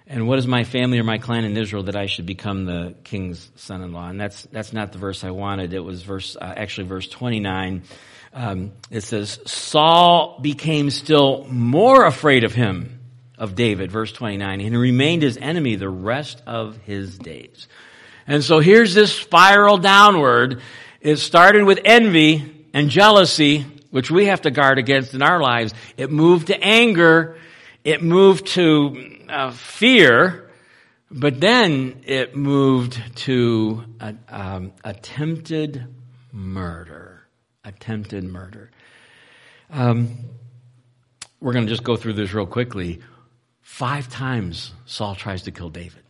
and 0.08 0.28
what 0.28 0.38
is 0.38 0.46
my 0.46 0.62
family 0.62 0.98
or 1.00 1.04
my 1.04 1.18
clan 1.18 1.44
in 1.44 1.56
Israel 1.56 1.84
that 1.84 1.96
I 1.96 2.06
should 2.06 2.26
become 2.26 2.64
the 2.64 2.94
king's 3.02 3.50
son-in-law? 3.56 4.08
And 4.08 4.20
that's 4.20 4.42
that's 4.52 4.72
not 4.72 4.92
the 4.92 4.98
verse 4.98 5.24
I 5.24 5.30
wanted. 5.30 5.72
It 5.72 5.80
was 5.80 6.02
verse 6.02 6.36
uh, 6.40 6.54
actually 6.56 6.86
verse 6.86 7.08
29. 7.08 7.82
Um, 8.32 8.72
it 8.90 9.00
says 9.00 9.40
Saul 9.46 10.38
became 10.40 10.90
still 10.90 11.46
more 11.48 12.04
afraid 12.04 12.44
of 12.44 12.52
him, 12.52 13.00
of 13.38 13.54
David, 13.54 13.90
verse 13.90 14.12
29, 14.12 14.60
and 14.60 14.78
remained 14.78 15.22
his 15.22 15.38
enemy 15.38 15.74
the 15.74 15.88
rest 15.88 16.42
of 16.46 16.76
his 16.84 17.18
days. 17.18 17.66
And 18.28 18.44
so 18.44 18.60
here's 18.60 18.94
this 18.94 19.12
spiral 19.12 19.78
downward. 19.78 20.60
It 21.00 21.16
started 21.16 21.64
with 21.64 21.80
envy 21.84 22.68
and 22.74 22.90
jealousy, 22.90 23.62
which 23.90 24.10
we 24.10 24.26
have 24.26 24.42
to 24.42 24.50
guard 24.50 24.78
against 24.78 25.14
in 25.14 25.22
our 25.22 25.40
lives. 25.40 25.72
It 25.96 26.10
moved 26.10 26.48
to 26.48 26.62
anger. 26.62 27.38
It 27.84 28.02
moved 28.02 28.48
to 28.48 29.15
fear, 29.52 30.50
but 31.10 31.40
then 31.40 32.02
it 32.04 32.36
moved 32.36 33.00
to 33.16 33.84
a, 34.00 34.14
um, 34.28 34.72
attempted 34.84 35.86
murder. 36.32 37.26
Attempted 37.64 38.24
murder. 38.24 38.70
Um, 39.70 40.16
we're 41.40 41.52
going 41.52 41.66
to 41.66 41.70
just 41.70 41.84
go 41.84 41.96
through 41.96 42.14
this 42.14 42.32
real 42.32 42.46
quickly. 42.46 43.00
Five 43.60 44.08
times 44.08 44.72
Saul 44.84 45.14
tries 45.14 45.42
to 45.42 45.50
kill 45.50 45.70
David. 45.70 46.05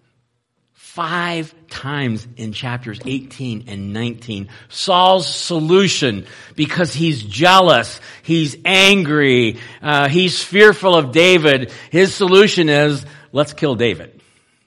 Five 0.96 1.54
times 1.68 2.26
in 2.38 2.54
chapters 2.54 2.98
18 3.04 3.64
and 3.66 3.92
19. 3.92 4.48
Saul's 4.70 5.28
solution, 5.28 6.24
because 6.54 6.94
he's 6.94 7.22
jealous, 7.22 8.00
he's 8.22 8.56
angry, 8.64 9.58
uh, 9.82 10.08
he's 10.08 10.42
fearful 10.42 10.96
of 10.96 11.12
David, 11.12 11.70
his 11.90 12.14
solution 12.14 12.70
is, 12.70 13.04
let's 13.30 13.52
kill 13.52 13.74
David. 13.74 14.22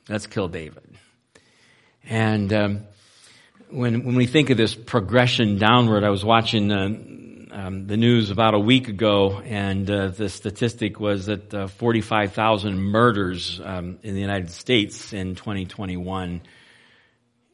Let's 0.07 0.27
kill 0.27 0.49
David. 0.49 0.83
And 2.07 2.53
um, 2.53 2.81
when, 3.71 4.05
when 4.05 4.13
we 4.13 4.27
think 4.27 4.51
of 4.51 4.57
this 4.57 4.75
progression 4.75 5.57
downward, 5.57 6.03
I 6.03 6.11
was 6.11 6.23
watching 6.23 6.71
uh, 6.71 6.89
um, 7.51 7.87
the 7.87 7.97
news 7.97 8.29
about 8.29 8.53
a 8.53 8.59
week 8.59 8.87
ago, 8.87 9.39
and 9.39 9.89
uh, 9.89 10.07
the 10.07 10.29
statistic 10.29 10.99
was 10.99 11.25
that 11.25 11.53
uh, 11.53 11.67
45,000 11.67 12.79
murders 12.79 13.59
um, 13.63 13.99
in 14.03 14.13
the 14.13 14.21
United 14.21 14.51
States 14.51 15.13
in 15.13 15.35
2021. 15.35 16.41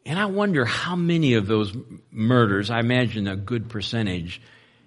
And 0.05 0.19
I 0.19 0.25
wonder 0.25 0.65
how 0.65 0.95
many 0.95 1.33
of 1.35 1.47
those 1.47 1.75
murders, 2.11 2.69
I 2.69 2.79
imagine 2.79 3.27
a 3.27 3.35
good 3.35 3.69
percentage, 3.69 4.41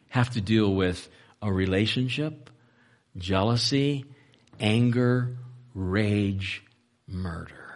have 0.09 0.31
to 0.31 0.41
deal 0.41 0.75
with 0.75 1.09
a 1.43 1.53
relationship, 1.53 2.51
jealousy, 3.17 4.05
anger, 4.61 5.37
rage, 5.75 6.63
murder. 7.07 7.68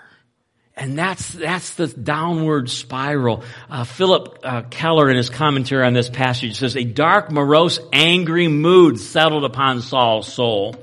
And 0.75 0.99
that's, 0.99 1.29
that's 1.33 1.75
the 1.75 1.87
downward 1.87 2.71
spiral. 2.71 3.45
Uh, 3.69 3.85
Phillip 3.85 4.39
uh, 4.43 4.63
Keller 4.63 5.11
in 5.11 5.17
his 5.17 5.29
commentary 5.29 5.85
on 5.87 5.93
this 5.93 6.09
passage 6.09 6.59
says, 6.59 6.77
a 6.77 6.85
dark, 6.85 7.31
morose, 7.31 7.79
angry 7.93 8.49
mood 8.49 8.99
settled 8.99 9.45
upon 9.45 9.83
Saul's 9.83 10.33
soul. 10.33 10.75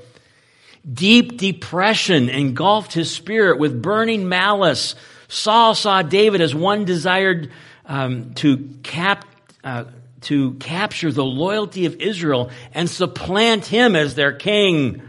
Deep 0.90 1.38
depression 1.38 2.28
engulfed 2.28 2.92
his 2.92 3.10
spirit 3.10 3.58
with 3.58 3.82
burning 3.82 4.28
malice. 4.28 4.94
Saul 5.28 5.74
saw 5.74 6.02
David 6.02 6.40
as 6.40 6.54
one 6.54 6.84
desired 6.84 7.50
um, 7.84 8.34
to 8.34 8.78
cap 8.82 9.26
uh, 9.62 9.84
to 10.22 10.52
capture 10.54 11.10
the 11.10 11.24
loyalty 11.24 11.86
of 11.86 11.96
Israel 11.96 12.50
and 12.72 12.88
supplant 12.88 13.66
him 13.66 13.96
as 13.96 14.14
their 14.14 14.32
king. 14.32 15.02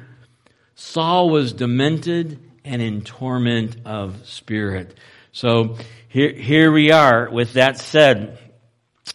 Saul 0.75 1.29
was 1.29 1.53
demented 1.53 2.39
and 2.63 2.82
in 2.82 3.02
torment 3.02 3.78
of 3.86 4.28
spirit. 4.28 4.97
So 5.32 5.78
here, 6.08 6.32
here 6.34 6.71
we 6.71 6.91
are. 6.91 7.30
With 7.30 7.54
that 7.54 7.78
said, 7.78 8.38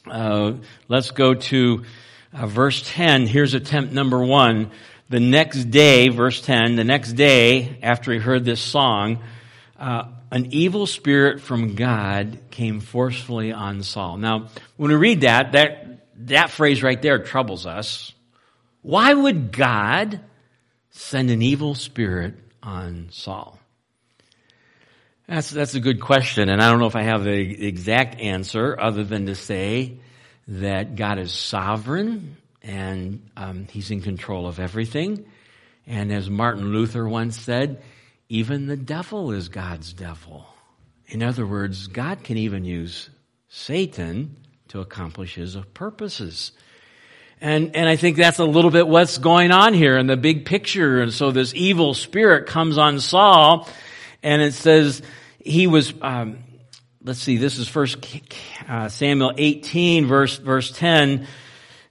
uh, 0.07 0.55
let's 0.89 1.11
go 1.11 1.35
to 1.35 1.85
uh, 2.33 2.47
verse 2.47 2.83
10. 2.87 3.27
Here's 3.27 3.55
attempt 3.55 3.93
number 3.93 4.25
one. 4.25 4.71
The 5.09 5.21
next 5.21 5.67
day, 5.67 6.09
verse 6.09 6.41
10, 6.41 6.77
the 6.77 6.85
next 6.85 7.13
day 7.13 7.79
after 7.83 8.13
he 8.13 8.19
heard 8.19 8.45
this 8.45 8.61
song, 8.61 9.23
uh, 9.79 10.07
an 10.31 10.53
evil 10.53 10.87
spirit 10.87 11.41
from 11.41 11.77
God 11.77 12.39
came 12.51 12.81
forcefully 12.81 13.53
on 13.53 13.83
Saul. 13.83 14.17
Now, 14.17 14.49
when 14.77 14.91
we 14.91 14.97
read 14.97 15.21
that, 15.21 15.53
that, 15.53 16.01
that 16.27 16.51
phrase 16.51 16.83
right 16.83 17.01
there 17.01 17.19
troubles 17.21 17.67
us. 17.67 18.13
Why 18.83 19.15
would 19.15 19.53
God 19.53 20.21
send 20.91 21.31
an 21.31 21.43
evil 21.43 21.75
spirit 21.75 22.35
on 22.67 23.09
Saul? 23.11 23.59
That's, 25.27 25.51
that's 25.51 25.75
a 25.75 25.81
good 25.81 26.01
question, 26.01 26.49
and 26.49 26.63
I 26.63 26.71
don't 26.71 26.79
know 26.79 26.87
if 26.87 26.95
I 26.95 27.03
have 27.03 27.25
the 27.25 27.67
exact 27.67 28.21
answer 28.21 28.77
other 28.79 29.03
than 29.03 29.27
to 29.27 29.35
say 29.35 29.99
that 30.49 30.95
God 30.95 31.19
is 31.19 31.33
sovereign 31.33 32.37
and 32.63 33.29
um, 33.37 33.67
He's 33.71 33.91
in 33.91 34.03
control 34.03 34.47
of 34.47 34.61
everything. 34.61 35.25
And 35.87 36.13
as 36.13 36.29
Martin 36.29 36.73
Luther 36.73 37.09
once 37.09 37.39
said, 37.39 37.83
even 38.29 38.67
the 38.67 38.77
devil 38.77 39.33
is 39.33 39.49
God's 39.49 39.93
devil. 39.93 40.47
In 41.07 41.23
other 41.23 41.47
words, 41.47 41.87
God 41.87 42.23
can 42.25 42.37
even 42.37 42.65
use 42.65 43.09
Satan 43.49 44.37
to 44.69 44.81
accomplish 44.81 45.37
his 45.37 45.57
purposes. 45.75 46.53
And, 47.41 47.77
and 47.77 47.89
I 47.89 47.97
think 47.97 48.17
that's 48.17 48.39
a 48.39 48.45
little 48.45 48.71
bit 48.71 48.89
what's 48.89 49.19
going 49.19 49.53
on 49.53 49.75
here 49.75 49.99
in 49.99 50.07
the 50.07 50.17
big 50.17 50.47
picture. 50.47 51.01
And 51.01 51.13
so 51.13 51.31
this 51.31 51.55
evil 51.55 51.93
spirit 51.95 52.47
comes 52.47 52.79
on 52.79 52.99
Saul 52.99 53.69
and 54.23 54.41
it 54.41 54.55
says 54.55 55.03
he 55.39 55.67
was, 55.67 55.93
um, 56.01 56.39
let's 57.05 57.21
see, 57.21 57.37
this 57.37 57.59
is 57.59 57.69
first 57.69 57.99
uh, 58.69 58.89
Samuel 58.89 59.33
18 59.37 60.07
verse, 60.07 60.39
verse 60.39 60.71
10. 60.73 61.27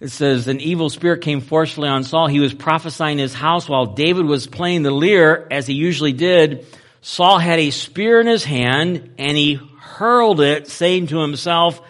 It 0.02 0.10
says, 0.10 0.48
an 0.48 0.60
evil 0.60 0.90
spirit 0.90 1.22
came 1.22 1.40
forcefully 1.42 1.88
on 1.88 2.04
Saul. 2.04 2.28
He 2.28 2.42
was 2.42 2.54
prophesying 2.54 3.18
his 3.18 3.34
house 3.34 3.70
while 3.70 3.86
David 3.86 4.26
was 4.26 4.46
playing 4.46 4.84
the 4.84 4.92
lyre, 4.92 5.48
as 5.50 5.68
he 5.68 5.74
usually 5.74 6.12
did. 6.12 6.66
Saul 7.02 7.40
had 7.40 7.60
a 7.60 7.70
spear 7.70 8.20
in 8.20 8.28
his 8.28 8.44
hand 8.44 9.14
and 9.18 9.38
he 9.38 9.54
hurled 9.80 10.42
it, 10.42 10.68
saying 10.68 11.08
to 11.08 11.20
himself, 11.20 11.82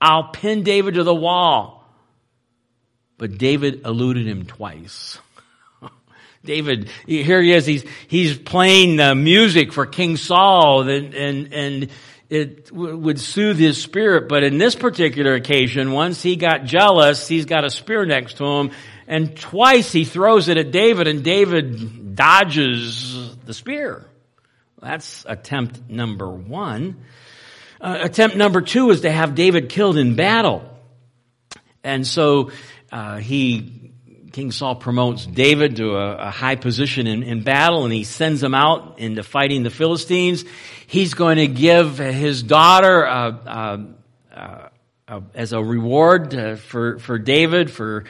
I'll 0.00 0.28
pin 0.28 0.62
David 0.62 0.94
to 0.94 1.04
the 1.04 1.14
wall. 1.14 1.73
But 3.24 3.38
David 3.38 3.86
eluded 3.86 4.26
him 4.26 4.44
twice. 4.44 5.18
David, 6.44 6.90
here 7.06 7.40
he 7.40 7.54
is, 7.54 7.64
he's, 7.64 7.82
he's 8.06 8.36
playing 8.36 8.96
the 8.96 9.14
music 9.14 9.72
for 9.72 9.86
King 9.86 10.18
Saul 10.18 10.86
and, 10.86 11.14
and, 11.14 11.54
and 11.54 11.90
it 12.28 12.66
w- 12.66 12.98
would 12.98 13.18
soothe 13.18 13.58
his 13.58 13.80
spirit. 13.80 14.28
But 14.28 14.44
in 14.44 14.58
this 14.58 14.74
particular 14.74 15.32
occasion, 15.32 15.92
once 15.92 16.22
he 16.22 16.36
got 16.36 16.64
jealous, 16.64 17.26
he's 17.26 17.46
got 17.46 17.64
a 17.64 17.70
spear 17.70 18.04
next 18.04 18.36
to 18.36 18.44
him 18.44 18.72
and 19.06 19.34
twice 19.34 19.90
he 19.90 20.04
throws 20.04 20.50
it 20.50 20.58
at 20.58 20.70
David 20.70 21.08
and 21.08 21.24
David 21.24 22.14
dodges 22.16 23.34
the 23.46 23.54
spear. 23.54 24.04
That's 24.82 25.24
attempt 25.26 25.88
number 25.88 26.28
one. 26.28 26.98
Uh, 27.80 28.00
attempt 28.02 28.36
number 28.36 28.60
two 28.60 28.90
is 28.90 29.00
to 29.00 29.10
have 29.10 29.34
David 29.34 29.70
killed 29.70 29.96
in 29.96 30.14
battle. 30.14 30.70
And 31.84 32.06
so 32.06 32.50
uh, 32.90 33.18
he, 33.18 33.92
King 34.32 34.52
Saul 34.52 34.76
promotes 34.76 35.26
David 35.26 35.76
to 35.76 35.96
a, 35.96 36.16
a 36.16 36.30
high 36.30 36.56
position 36.56 37.06
in, 37.06 37.22
in, 37.22 37.42
battle 37.42 37.84
and 37.84 37.92
he 37.92 38.04
sends 38.04 38.42
him 38.42 38.54
out 38.54 38.98
into 38.98 39.22
fighting 39.22 39.62
the 39.62 39.70
Philistines. 39.70 40.44
He's 40.86 41.14
going 41.14 41.36
to 41.36 41.46
give 41.46 41.98
his 41.98 42.42
daughter 42.42 43.06
uh, 43.06 43.30
uh, 43.46 43.78
uh 44.30 44.68
as 45.34 45.52
a 45.52 45.62
reward 45.62 46.34
uh, 46.34 46.56
for, 46.56 46.98
for 46.98 47.18
David 47.18 47.70
for 47.70 48.04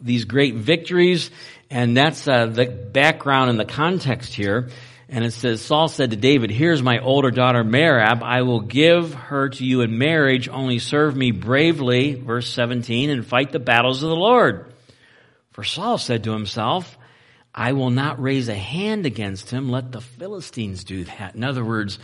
these 0.00 0.24
great 0.24 0.54
victories. 0.54 1.30
And 1.70 1.96
that's 1.96 2.24
the 2.24 2.88
background 2.92 3.50
and 3.50 3.58
the 3.58 3.64
context 3.64 4.34
here. 4.34 4.68
And 5.14 5.24
it 5.24 5.30
says, 5.30 5.62
Saul 5.62 5.86
said 5.86 6.10
to 6.10 6.16
David, 6.16 6.50
here's 6.50 6.82
my 6.82 6.98
older 6.98 7.30
daughter 7.30 7.62
Merab. 7.62 8.20
I 8.20 8.42
will 8.42 8.58
give 8.58 9.14
her 9.14 9.48
to 9.48 9.64
you 9.64 9.82
in 9.82 9.96
marriage. 9.96 10.48
Only 10.48 10.80
serve 10.80 11.14
me 11.14 11.30
bravely, 11.30 12.14
verse 12.14 12.52
17, 12.52 13.10
and 13.10 13.24
fight 13.24 13.52
the 13.52 13.60
battles 13.60 14.02
of 14.02 14.08
the 14.08 14.16
Lord. 14.16 14.72
For 15.52 15.62
Saul 15.62 15.98
said 15.98 16.24
to 16.24 16.32
himself, 16.32 16.98
I 17.54 17.74
will 17.74 17.90
not 17.90 18.20
raise 18.20 18.48
a 18.48 18.56
hand 18.56 19.06
against 19.06 19.50
him. 19.50 19.70
Let 19.70 19.92
the 19.92 20.00
Philistines 20.00 20.82
do 20.82 21.04
that. 21.04 21.36
In 21.36 21.44
other 21.44 21.64
words, 21.64 22.00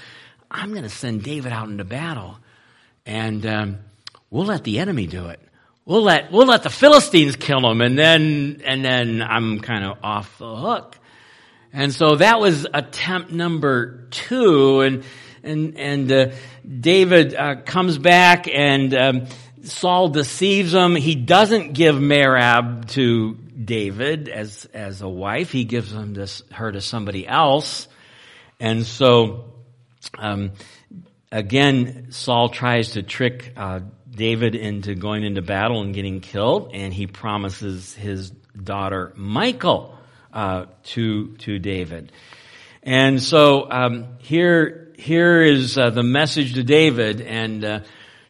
I'm 0.49 0.71
going 0.71 0.85
to 0.85 0.89
send 0.89 1.25
David 1.25 1.51
out 1.53 1.69
into 1.69 1.83
battle 1.83 2.39
and 3.05 3.45
um, 3.45 3.79
we'll 4.31 4.47
let 4.47 4.63
the 4.63 4.79
enemy 4.79 5.09
do 5.09 5.31
it. 5.31 5.41
We'll 5.85 6.05
let, 6.05 6.31
we'll 6.31 6.47
let 6.47 6.63
the 6.63 6.71
Philistines 6.71 7.35
kill 7.35 7.69
him 7.69 7.81
and 7.81 7.99
then, 7.99 8.63
and 8.65 8.85
then 8.85 9.21
I'm 9.21 9.59
kind 9.59 9.85
of 9.85 9.99
off 10.01 10.39
the 10.39 10.55
hook. 10.55 10.97
And 11.73 11.95
so 11.95 12.17
that 12.17 12.41
was 12.41 12.67
attempt 12.73 13.31
number 13.31 14.07
two. 14.11 14.81
And, 14.81 15.05
and, 15.43 15.79
and 15.79 16.13
uh, 16.13 16.31
David 16.67 17.35
uh, 17.35 17.63
comes 17.63 17.99
back 17.99 18.49
and 18.49 18.95
um, 18.95 19.27
Saul 19.63 20.09
deceives 20.09 20.75
him. 20.75 20.97
He 20.97 21.15
doesn't 21.15 21.75
give 21.75 21.95
Merab 21.97 22.89
to 22.91 23.35
David 23.35 24.29
as, 24.29 24.67
as 24.73 25.03
a 25.03 25.09
wife. 25.09 25.53
He 25.53 25.65
gives 25.65 25.93
him 25.93 26.15
this, 26.15 26.43
her 26.51 26.73
to 26.73 26.81
somebody 26.81 27.27
else. 27.27 27.87
And 28.59 28.85
so, 28.85 29.55
um, 30.19 30.53
again, 31.31 32.09
Saul 32.11 32.49
tries 32.49 32.93
to 32.93 33.03
trick 33.03 33.53
uh, 33.57 33.81
David 34.11 34.55
into 34.55 34.95
going 34.95 35.25
into 35.25 35.41
battle 35.41 35.83
and 35.83 35.95
getting 35.95 36.21
killed, 36.21 36.73
and 36.75 36.93
he 36.93 37.07
promises 37.07 37.95
his 37.95 38.31
daughter 38.31 39.13
Michal 39.17 39.97
uh, 40.33 40.67
to 40.85 41.37
to 41.39 41.59
David. 41.59 42.13
And 42.83 43.23
so 43.23 43.71
um, 43.71 44.19
here 44.19 44.93
here 44.99 45.43
is 45.43 45.77
uh, 45.77 45.91
the 45.91 46.03
message 46.03 46.55
to 46.55 46.63
David, 46.63 47.21
and 47.21 47.65
uh, 47.65 47.81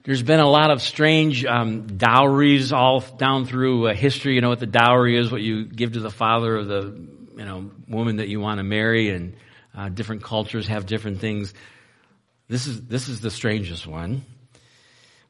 there's 0.04 0.22
been 0.22 0.40
a 0.40 0.48
lot 0.48 0.70
of 0.70 0.82
strange 0.82 1.44
um, 1.44 1.96
dowries 1.96 2.72
all 2.72 3.00
down 3.00 3.46
through 3.46 3.88
uh, 3.88 3.94
history. 3.94 4.34
You 4.34 4.40
know 4.40 4.48
what 4.48 4.60
the 4.60 4.66
dowry 4.66 5.16
is? 5.16 5.30
What 5.30 5.42
you 5.42 5.64
give 5.66 5.92
to 5.92 6.00
the 6.00 6.10
father 6.10 6.56
of 6.56 6.66
the 6.66 7.08
you 7.36 7.44
know 7.44 7.70
woman 7.88 8.16
that 8.16 8.28
you 8.28 8.40
want 8.40 8.58
to 8.58 8.64
marry, 8.64 9.10
and 9.10 9.34
uh, 9.76 9.88
different 9.88 10.22
cultures 10.22 10.66
have 10.68 10.86
different 10.86 11.20
things. 11.20 11.54
This 12.48 12.66
is 12.66 12.82
this 12.82 13.08
is 13.08 13.20
the 13.20 13.30
strangest 13.30 13.86
one. 13.86 14.24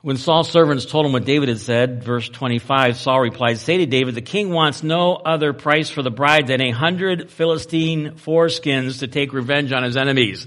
When 0.03 0.17
Saul's 0.17 0.51
servants 0.51 0.87
told 0.87 1.05
him 1.05 1.13
what 1.13 1.27
David 1.27 1.51
had 1.51 1.59
said, 1.59 2.03
verse 2.03 2.27
25, 2.27 2.97
Saul 2.97 3.21
replied, 3.21 3.59
Say 3.59 3.77
to 3.79 3.87
David, 3.87 4.15
the 4.15 4.23
king 4.23 4.49
wants 4.49 4.83
no 4.83 5.15
other 5.15 5.53
price 5.53 5.91
for 5.91 6.03
the 6.03 6.11
bride 6.11 6.47
than 6.47 6.63
a 6.63 6.71
hundred 6.71 7.31
Philistine 7.31 8.13
foreskins 8.13 9.01
to 9.01 9.09
take 9.09 9.35
revenge 9.35 9.73
on 9.73 9.83
his 9.83 9.99
enemies. 9.99 10.47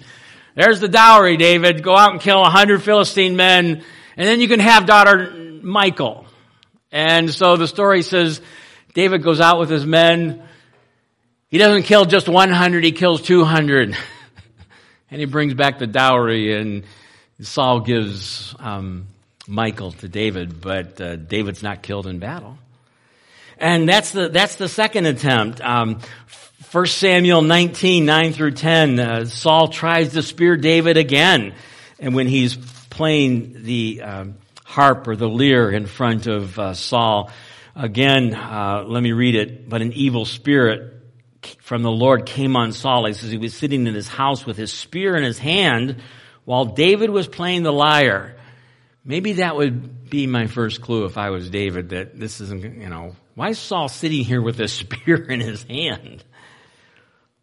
There's 0.56 0.80
the 0.80 0.88
dowry, 0.88 1.38
David. 1.38 1.84
Go 1.84 1.96
out 1.96 2.14
and 2.14 2.20
kill 2.20 2.42
a 2.42 2.50
hundred 2.50 2.82
Philistine 2.82 3.36
men, 3.36 3.84
and 4.18 4.28
then 4.28 4.42
you 4.42 4.48
can 4.48 4.60
have 4.60 4.88
daughter 4.88 5.32
Michal. 5.62 6.26
And 6.92 7.32
so 7.32 7.56
the 7.56 7.68
story 7.68 8.02
says, 8.02 8.42
David 8.96 9.22
goes 9.22 9.40
out 9.40 9.60
with 9.60 9.70
his 9.70 9.86
men. 9.86 10.42
He 11.50 11.60
doesn't 11.60 11.84
kill 11.84 12.06
just 12.06 12.28
100, 12.28 12.84
he 12.84 12.92
kills 12.92 13.22
200. 13.22 13.96
and 15.12 15.20
he 15.20 15.26
brings 15.26 15.54
back 15.54 15.78
the 15.78 15.86
dowry, 15.86 16.60
and 16.60 16.86
Saul 17.40 17.82
gives, 17.82 18.56
um, 18.58 19.10
Michal 19.48 19.92
to 19.92 20.08
David, 20.08 20.62
but 20.62 21.00
uh, 21.02 21.16
David's 21.16 21.64
not 21.64 21.84
killed 21.84 22.08
in 22.08 22.20
battle. 22.20 22.58
And 23.58 23.88
that's 23.88 24.12
the, 24.12 24.30
that's 24.30 24.56
the 24.56 24.70
second 24.70 25.06
attempt. 25.06 25.62
Um, 25.62 26.00
1 26.72 26.86
Samuel 26.88 27.42
19, 27.42 28.06
9 28.06 28.34
through 28.34 28.52
10, 28.52 29.00
uh, 29.00 29.26
Saul 29.26 29.68
tries 29.68 30.14
to 30.14 30.24
spear 30.24 30.58
David 30.58 30.98
again. 30.98 31.54
And 32.00 32.16
when 32.16 32.28
he's 32.28 32.56
playing 32.90 33.64
the 33.64 34.02
um, 34.02 34.36
harp 34.64 35.08
or 35.08 35.16
the 35.16 35.30
lyre 35.30 35.72
in 35.72 35.86
front 35.86 36.26
of 36.26 36.58
uh, 36.58 36.74
Saul, 36.74 37.30
again, 37.76 38.34
uh, 38.34 38.86
let 38.88 39.04
me 39.04 39.12
read 39.12 39.36
it. 39.36 39.70
But 39.70 39.82
an 39.82 39.94
evil 39.94 40.26
spirit 40.26 40.94
from 41.60 41.84
the 41.84 41.92
Lord 41.92 42.26
came 42.26 42.56
on 42.56 42.72
Saul. 42.72 43.06
He 43.06 43.14
says 43.14 43.30
he 43.30 43.38
was 43.38 43.54
sitting 43.54 43.86
in 43.86 43.94
his 43.94 44.08
house 44.08 44.46
with 44.46 44.58
his 44.58 44.74
spear 44.74 45.16
in 45.16 45.24
his 45.24 45.38
hand 45.38 45.98
while 46.46 46.66
David 46.66 47.10
was 47.10 47.28
playing 47.28 47.64
the 47.64 47.74
lyre. 47.74 48.36
Maybe 49.06 49.34
that 49.34 49.56
would 49.56 50.10
be 50.10 50.28
my 50.28 50.48
first 50.48 50.82
clue 50.82 51.06
if 51.06 51.18
I 51.18 51.30
was 51.30 51.50
David 51.50 51.90
that 51.90 52.18
this 52.18 52.40
isn't, 52.40 52.64
you 52.64 52.90
know, 52.90 53.16
why 53.36 53.50
is 53.50 53.60
Saul 53.60 53.90
sitting 53.90 54.24
here 54.24 54.42
with 54.42 54.60
a 54.60 54.68
spear 54.70 55.16
in 55.16 55.40
his 55.40 55.64
hand? 55.64 56.24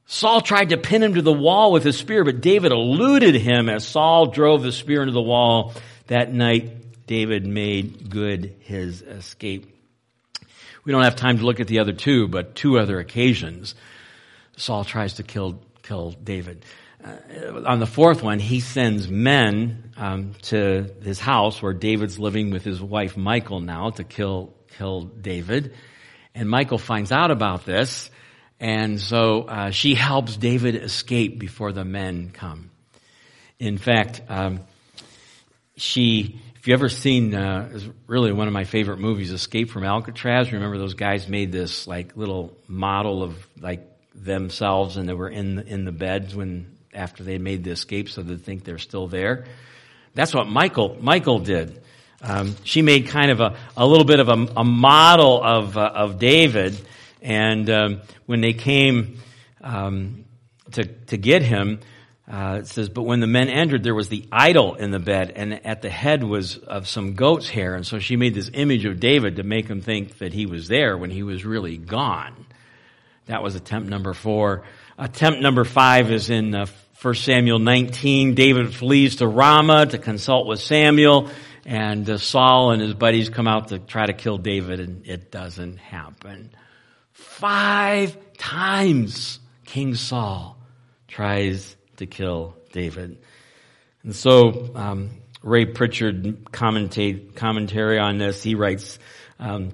Saul 0.06 0.40
tried 0.40 0.70
to 0.70 0.76
pin 0.76 1.02
him 1.02 1.14
to 1.14 1.22
the 1.22 1.32
wall 1.32 1.70
with 1.70 1.84
his 1.84 1.96
spear, 1.96 2.24
but 2.24 2.40
David 2.40 2.72
eluded 2.72 3.36
him 3.36 3.68
as 3.68 3.86
Saul 3.86 4.26
drove 4.26 4.62
the 4.62 4.72
spear 4.72 5.02
into 5.02 5.12
the 5.12 5.22
wall. 5.22 5.72
That 6.08 6.32
night, 6.32 7.06
David 7.06 7.46
made 7.46 8.10
good 8.10 8.56
his 8.60 9.02
escape. 9.02 9.72
We 10.84 10.92
don't 10.92 11.04
have 11.04 11.14
time 11.14 11.38
to 11.38 11.44
look 11.44 11.60
at 11.60 11.68
the 11.68 11.78
other 11.78 11.92
two, 11.92 12.26
but 12.26 12.56
two 12.56 12.78
other 12.78 12.98
occasions, 12.98 13.74
Saul 14.56 14.84
tries 14.84 15.14
to 15.14 15.22
kill, 15.22 15.60
kill 15.82 16.10
David. 16.10 16.64
Uh, 17.04 17.62
on 17.66 17.78
the 17.78 17.86
fourth 17.86 18.22
one, 18.22 18.38
he 18.38 18.60
sends 18.60 19.08
men 19.08 19.92
um, 19.96 20.34
to 20.42 20.90
his 21.02 21.18
house 21.18 21.62
where 21.62 21.72
David's 21.72 22.18
living 22.18 22.50
with 22.50 22.64
his 22.64 22.80
wife 22.80 23.16
Michal 23.16 23.60
now 23.60 23.90
to 23.90 24.04
kill 24.04 24.54
kill 24.76 25.02
David. 25.02 25.74
And 26.34 26.48
Michal 26.48 26.78
finds 26.78 27.10
out 27.12 27.30
about 27.30 27.64
this 27.64 28.10
and 28.60 29.00
so 29.00 29.42
uh, 29.44 29.70
she 29.70 29.94
helps 29.94 30.36
David 30.36 30.76
escape 30.76 31.38
before 31.38 31.72
the 31.72 31.84
men 31.84 32.30
come. 32.30 32.70
In 33.58 33.78
fact, 33.78 34.20
um, 34.28 34.60
she, 35.76 36.38
if 36.56 36.68
you 36.68 36.74
ever 36.74 36.90
seen, 36.90 37.34
uh, 37.34 37.70
is 37.72 37.88
really 38.06 38.32
one 38.32 38.48
of 38.48 38.52
my 38.52 38.64
favorite 38.64 38.98
movies, 38.98 39.32
Escape 39.32 39.70
from 39.70 39.84
Alcatraz. 39.84 40.52
Remember 40.52 40.76
those 40.76 40.92
guys 40.92 41.26
made 41.26 41.52
this 41.52 41.86
like 41.86 42.16
little 42.18 42.54
model 42.68 43.22
of 43.22 43.48
like 43.58 43.86
themselves, 44.14 44.98
and 44.98 45.08
they 45.08 45.14
were 45.14 45.30
in 45.30 45.56
the, 45.56 45.66
in 45.66 45.86
the 45.86 45.92
beds 45.92 46.34
when 46.36 46.76
after 46.92 47.22
they 47.22 47.38
made 47.38 47.64
the 47.64 47.70
escape, 47.70 48.08
so 48.08 48.22
they 48.22 48.36
think 48.36 48.64
they're 48.64 48.78
still 48.78 49.06
there. 49.06 49.46
That's 50.14 50.34
what 50.34 50.48
Michal, 50.48 50.96
Michal 51.00 51.38
did. 51.38 51.80
Um, 52.22 52.56
she 52.64 52.82
made 52.82 53.06
kind 53.06 53.30
of 53.30 53.40
a, 53.40 53.56
a 53.76 53.86
little 53.86 54.04
bit 54.04 54.20
of 54.20 54.28
a, 54.28 54.46
a 54.56 54.64
model 54.64 55.42
of 55.42 55.76
uh, 55.76 55.92
of 55.94 56.18
David 56.18 56.76
and 57.22 57.68
um, 57.68 58.00
when 58.26 58.40
they 58.40 58.52
came 58.52 59.18
um, 59.60 60.24
to, 60.72 60.84
to 60.84 61.16
get 61.16 61.42
him, 61.42 61.80
uh, 62.30 62.58
it 62.60 62.66
says, 62.68 62.88
but 62.88 63.02
when 63.02 63.20
the 63.20 63.26
men 63.26 63.48
entered, 63.48 63.82
there 63.82 63.94
was 63.94 64.08
the 64.08 64.24
idol 64.30 64.76
in 64.76 64.92
the 64.92 65.00
bed, 65.00 65.32
and 65.34 65.66
at 65.66 65.82
the 65.82 65.90
head 65.90 66.22
was 66.22 66.58
of 66.58 66.86
some 66.86 67.14
goat's 67.14 67.48
hair. 67.48 67.74
And 67.74 67.84
so 67.84 67.98
she 67.98 68.16
made 68.16 68.34
this 68.34 68.50
image 68.54 68.84
of 68.84 69.00
David 69.00 69.36
to 69.36 69.42
make 69.42 69.66
him 69.66 69.80
think 69.80 70.18
that 70.18 70.32
he 70.32 70.46
was 70.46 70.68
there 70.68 70.96
when 70.96 71.10
he 71.10 71.24
was 71.24 71.44
really 71.44 71.76
gone. 71.76 72.46
That 73.26 73.42
was 73.42 73.56
attempt 73.56 73.88
number 73.88 74.14
four. 74.14 74.62
Attempt 75.02 75.40
number 75.40 75.64
five 75.64 76.10
is 76.10 76.28
in 76.28 76.54
uh, 76.54 76.66
1 77.00 77.14
Samuel 77.14 77.58
19. 77.58 78.34
David 78.34 78.74
flees 78.74 79.16
to 79.16 79.26
Ramah 79.26 79.86
to 79.86 79.96
consult 79.96 80.46
with 80.46 80.60
Samuel, 80.60 81.30
and 81.64 82.08
uh, 82.10 82.18
Saul 82.18 82.72
and 82.72 82.82
his 82.82 82.92
buddies 82.92 83.30
come 83.30 83.48
out 83.48 83.68
to 83.68 83.78
try 83.78 84.04
to 84.04 84.12
kill 84.12 84.36
David, 84.36 84.78
and 84.78 85.06
it 85.06 85.30
doesn't 85.30 85.78
happen. 85.78 86.50
Five 87.14 88.14
times 88.36 89.38
King 89.64 89.94
Saul 89.94 90.58
tries 91.08 91.74
to 91.96 92.04
kill 92.04 92.56
David. 92.70 93.22
And 94.02 94.14
so, 94.14 94.70
um, 94.74 95.12
Ray 95.42 95.64
Pritchard 95.64 96.52
commentary 96.52 97.98
on 97.98 98.18
this, 98.18 98.42
he 98.42 98.54
writes, 98.54 98.98
um, 99.38 99.70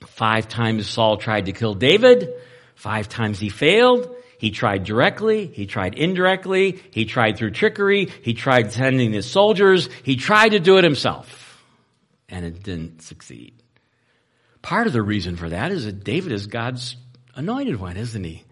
five 0.00 0.48
times 0.48 0.88
Saul 0.88 1.16
tried 1.16 1.46
to 1.46 1.52
kill 1.52 1.74
David, 1.74 2.28
five 2.74 3.08
times 3.08 3.38
he 3.38 3.50
failed, 3.50 4.12
he 4.44 4.50
tried 4.50 4.84
directly, 4.84 5.46
he 5.46 5.64
tried 5.64 5.94
indirectly, 5.94 6.78
he 6.90 7.06
tried 7.06 7.38
through 7.38 7.52
trickery, 7.52 8.12
he 8.20 8.34
tried 8.34 8.72
sending 8.72 9.10
his 9.10 9.24
soldiers, 9.24 9.88
he 10.02 10.16
tried 10.16 10.50
to 10.50 10.60
do 10.60 10.76
it 10.76 10.84
himself, 10.84 11.64
and 12.28 12.44
it 12.44 12.62
didn't 12.62 13.00
succeed. 13.00 13.54
Part 14.60 14.86
of 14.86 14.92
the 14.92 15.00
reason 15.00 15.36
for 15.36 15.48
that 15.48 15.72
is 15.72 15.86
that 15.86 16.04
David 16.04 16.30
is 16.30 16.46
God's 16.46 16.94
anointed 17.34 17.80
one, 17.80 17.96
isn't 17.96 18.22
he? 18.22 18.44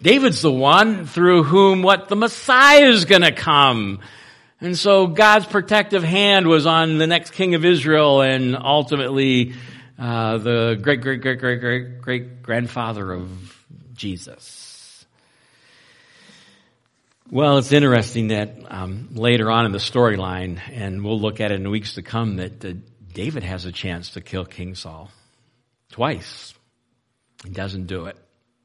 David's 0.00 0.42
the 0.42 0.52
one 0.52 1.06
through 1.06 1.42
whom 1.42 1.82
what 1.82 2.08
the 2.08 2.14
Messiah 2.14 2.86
is 2.86 3.04
going 3.04 3.22
to 3.22 3.32
come. 3.32 3.98
And 4.60 4.78
so 4.78 5.08
God's 5.08 5.46
protective 5.46 6.04
hand 6.04 6.46
was 6.46 6.66
on 6.66 6.98
the 6.98 7.08
next 7.08 7.32
king 7.32 7.56
of 7.56 7.64
Israel 7.64 8.20
and 8.20 8.56
ultimately 8.56 9.54
uh, 9.98 10.38
the 10.38 10.78
great, 10.80 11.00
great, 11.00 11.20
great, 11.20 11.40
great, 11.40 11.60
great, 11.60 12.00
great 12.00 12.42
grandfather 12.44 13.12
of 13.12 13.66
Jesus. 13.94 14.66
Well, 17.28 17.58
it's 17.58 17.72
interesting 17.72 18.28
that 18.28 18.54
um, 18.68 19.08
later 19.12 19.50
on 19.50 19.66
in 19.66 19.72
the 19.72 19.78
storyline, 19.78 20.60
and 20.70 21.04
we'll 21.04 21.20
look 21.20 21.40
at 21.40 21.50
it 21.50 21.56
in 21.56 21.68
weeks 21.68 21.94
to 21.94 22.02
come, 22.02 22.36
that 22.36 22.64
uh, 22.64 22.74
David 23.12 23.42
has 23.42 23.64
a 23.64 23.72
chance 23.72 24.10
to 24.10 24.20
kill 24.20 24.44
King 24.44 24.76
Saul 24.76 25.10
twice. 25.90 26.54
He 27.42 27.50
doesn't 27.50 27.86
do 27.86 28.06
it. 28.06 28.16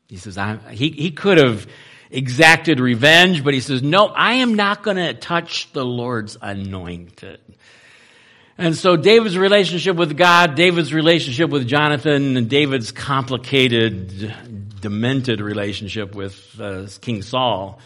He 0.08 0.18
says, 0.18 0.38
he, 0.70 0.92
he 0.92 1.10
could 1.10 1.40
have 1.40 1.66
exacted 2.12 2.80
revenge, 2.80 3.44
but 3.44 3.56
he 3.56 3.62
says, 3.62 3.82
no, 3.82 4.06
I 4.06 4.34
am 4.34 4.54
not 4.54 4.84
going 4.84 4.98
to 4.98 5.16
touch 5.16 5.72
the 5.74 5.84
Lord's 5.84 6.38
anointed. 6.40 7.40
And 8.60 8.76
so 8.76 8.96
David's 8.96 9.40
relationship 9.40 9.96
with 9.96 10.16
God, 10.16 10.54
David's 10.54 10.94
relationship 10.94 11.50
with 11.50 11.68
Jonathan, 11.68 12.38
and 12.38 12.48
David's 12.48 12.92
complicated, 12.92 14.36
demented 14.82 15.42
relationship 15.42 16.14
with 16.14 16.60
uh, 16.62 16.86
King 17.02 17.24
Saul 17.24 17.80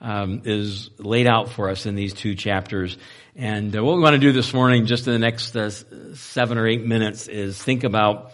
um, 0.00 0.42
is 0.44 0.90
laid 0.98 1.26
out 1.26 1.50
for 1.50 1.70
us 1.70 1.86
in 1.86 1.94
these 1.94 2.14
two 2.14 2.34
chapters. 2.34 2.96
And 3.34 3.76
uh, 3.76 3.84
what 3.84 3.96
we 3.96 4.02
want 4.02 4.14
to 4.14 4.20
do 4.20 4.32
this 4.32 4.52
morning, 4.52 4.86
just 4.86 5.06
in 5.06 5.12
the 5.12 5.18
next 5.18 5.54
uh, 5.56 5.70
seven 6.14 6.58
or 6.58 6.66
eight 6.66 6.84
minutes, 6.84 7.28
is 7.28 7.60
think 7.62 7.84
about 7.84 8.32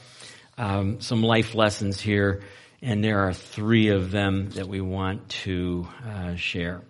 um, 0.56 1.00
some 1.00 1.22
life 1.22 1.54
lessons 1.54 2.00
here, 2.00 2.42
and 2.80 3.02
there 3.02 3.20
are 3.26 3.32
three 3.32 3.88
of 3.88 4.10
them 4.10 4.50
that 4.50 4.68
we 4.68 4.80
want 4.80 5.28
to 5.28 5.88
uh, 6.06 6.36
share. 6.36 6.82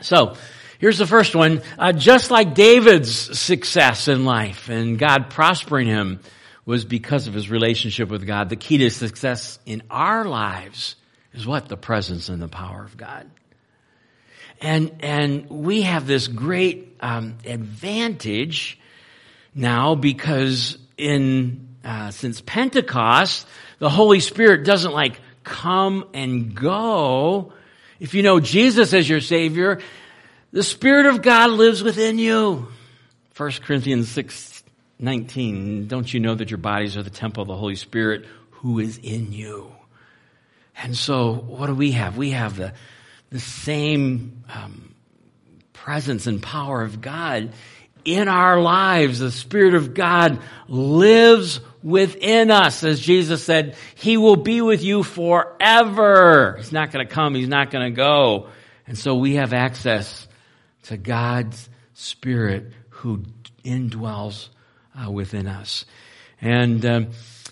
So, 0.00 0.34
here's 0.78 0.98
the 0.98 1.06
first 1.06 1.34
one. 1.34 1.62
Uh, 1.78 1.92
just 1.92 2.30
like 2.30 2.54
David's 2.54 3.38
success 3.38 4.08
in 4.08 4.24
life 4.24 4.68
and 4.68 4.98
God 4.98 5.30
prospering 5.30 5.86
him 5.86 6.20
was 6.64 6.84
because 6.84 7.26
of 7.26 7.34
his 7.34 7.50
relationship 7.50 8.08
with 8.08 8.26
God, 8.26 8.48
the 8.48 8.56
key 8.56 8.78
to 8.78 8.90
success 8.90 9.58
in 9.66 9.82
our 9.90 10.24
lives 10.24 10.96
is 11.32 11.46
what? 11.46 11.68
The 11.68 11.76
presence 11.76 12.28
and 12.28 12.40
the 12.40 12.48
power 12.48 12.84
of 12.84 12.96
God. 12.96 13.30
And, 14.60 14.96
and 15.00 15.48
we 15.48 15.82
have 15.82 16.06
this 16.06 16.28
great 16.28 16.96
um, 17.00 17.38
advantage 17.46 18.78
now 19.54 19.94
because 19.94 20.76
in 20.96 21.68
uh, 21.84 22.10
since 22.10 22.40
Pentecost, 22.42 23.46
the 23.78 23.88
Holy 23.88 24.20
Spirit 24.20 24.64
doesn't 24.64 24.92
like 24.92 25.20
come 25.44 26.04
and 26.12 26.54
go. 26.54 27.52
If 27.98 28.14
you 28.14 28.22
know 28.22 28.40
Jesus 28.40 28.92
as 28.92 29.08
your 29.08 29.20
Savior, 29.20 29.80
the 30.52 30.62
Spirit 30.62 31.06
of 31.06 31.22
God 31.22 31.50
lives 31.50 31.82
within 31.82 32.18
you. 32.18 32.68
1 33.36 33.52
Corinthians 33.62 34.10
6, 34.10 34.62
19. 34.98 35.86
Don't 35.86 36.12
you 36.12 36.20
know 36.20 36.34
that 36.34 36.50
your 36.50 36.58
bodies 36.58 36.96
are 36.96 37.02
the 37.02 37.10
temple 37.10 37.42
of 37.42 37.48
the 37.48 37.56
Holy 37.56 37.76
Spirit 37.76 38.26
who 38.50 38.78
is 38.78 38.98
in 38.98 39.32
you? 39.32 39.72
And 40.76 40.96
so, 40.96 41.32
what 41.34 41.66
do 41.66 41.74
we 41.74 41.92
have? 41.92 42.16
We 42.16 42.30
have 42.30 42.56
the, 42.56 42.74
the 43.30 43.40
same 43.40 44.44
um, 44.52 44.94
presence 45.72 46.26
and 46.26 46.42
power 46.42 46.82
of 46.82 47.00
God 47.00 47.52
in 48.04 48.28
our 48.28 48.60
lives. 48.60 49.18
The 49.18 49.30
Spirit 49.30 49.74
of 49.74 49.94
God 49.94 50.40
lives 50.68 51.60
within 51.82 52.50
us. 52.50 52.84
As 52.84 53.00
Jesus 53.00 53.44
said, 53.44 53.76
He 53.94 54.16
will 54.16 54.36
be 54.36 54.60
with 54.60 54.82
you 54.82 55.02
forever. 55.02 56.56
He's 56.58 56.72
not 56.72 56.90
going 56.90 57.06
to 57.06 57.12
come. 57.12 57.34
He's 57.34 57.48
not 57.48 57.70
going 57.70 57.84
to 57.84 57.96
go. 57.96 58.48
And 58.86 58.98
so 58.98 59.14
we 59.16 59.34
have 59.34 59.52
access 59.52 60.26
to 60.84 60.96
God's 60.96 61.68
Spirit 61.94 62.72
who 62.88 63.24
indwells 63.64 64.48
uh, 65.00 65.10
within 65.10 65.46
us. 65.46 65.84
And 66.40 66.84
um, 66.84 67.08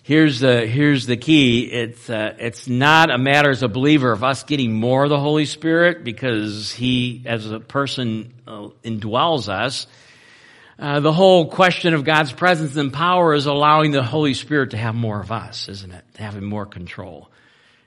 here's 0.09 0.41
the 0.41 0.67
here's 0.67 1.05
the 1.05 1.19
key. 1.19 1.65
It's 1.65 2.09
uh, 2.09 2.35
it's 2.39 2.67
not 2.67 3.11
a 3.11 3.19
matter 3.19 3.51
as 3.51 3.63
a 3.63 3.69
believer 3.69 4.11
of 4.11 4.25
us 4.25 4.43
getting 4.43 4.73
more 4.73 5.05
of 5.05 5.11
the 5.11 5.21
Holy 5.21 5.45
Spirit 5.45 6.03
because 6.03 6.73
He, 6.73 7.23
as 7.27 7.51
a 7.51 7.61
person, 7.61 8.33
uh, 8.47 8.69
indwells 8.83 9.51
us. 9.51 9.87
Uh, 10.79 11.01
the 11.01 11.13
whole 11.13 11.51
question 11.51 11.93
of 11.93 12.05
God's 12.05 12.33
presence 12.33 12.77
and 12.77 12.91
power 12.91 13.35
is 13.35 13.45
allowing 13.45 13.91
the 13.91 14.03
Holy 14.03 14.33
Spirit 14.33 14.71
to 14.71 14.79
have 14.79 14.95
more 14.95 15.21
of 15.21 15.31
us, 15.31 15.69
isn't 15.69 15.93
it? 15.93 16.05
Having 16.17 16.45
more 16.45 16.65
control. 16.65 17.29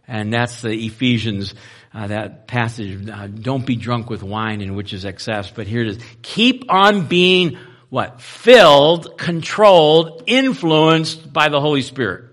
And 0.08 0.32
that's 0.32 0.62
the 0.62 0.74
Ephesians, 0.74 1.56
uh, 1.94 2.08
that 2.08 2.46
passage. 2.48 3.10
Uh, 3.10 3.28
don't 3.28 3.66
be 3.66 3.78
drunk 3.78 4.10
with 4.10 4.22
wine 4.22 4.62
in 4.62 4.76
which 4.76 4.94
is 4.94 5.06
excess, 5.06 5.50
but 5.50 5.68
here 5.68 5.82
it 5.82 5.88
is. 5.88 6.00
Keep 6.22 6.66
on 6.70 7.08
being 7.08 7.58
what? 7.92 8.22
Filled, 8.22 9.18
controlled, 9.18 10.24
influenced 10.26 11.34
by 11.34 11.50
the 11.50 11.60
Holy 11.60 11.82
Spirit. 11.82 12.24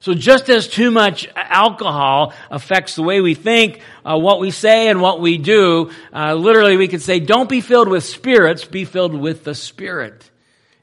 So 0.00 0.12
just 0.12 0.50
as 0.50 0.66
too 0.66 0.90
much 0.90 1.28
alcohol 1.36 2.32
affects 2.50 2.96
the 2.96 3.04
way 3.04 3.20
we 3.20 3.34
think, 3.34 3.80
uh, 4.04 4.18
what 4.18 4.40
we 4.40 4.50
say, 4.50 4.88
and 4.88 5.00
what 5.00 5.20
we 5.20 5.38
do, 5.38 5.92
uh, 6.12 6.34
literally 6.34 6.76
we 6.76 6.88
could 6.88 7.00
say, 7.00 7.20
don't 7.20 7.48
be 7.48 7.60
filled 7.60 7.88
with 7.88 8.02
spirits, 8.02 8.64
be 8.64 8.84
filled 8.84 9.14
with 9.14 9.44
the 9.44 9.54
Spirit. 9.54 10.28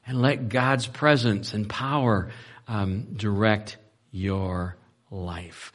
And 0.06 0.22
let 0.22 0.48
God's 0.48 0.86
presence 0.86 1.52
and 1.52 1.68
power 1.68 2.30
um, 2.66 3.08
direct 3.16 3.76
your 4.12 4.76
life. 5.10 5.74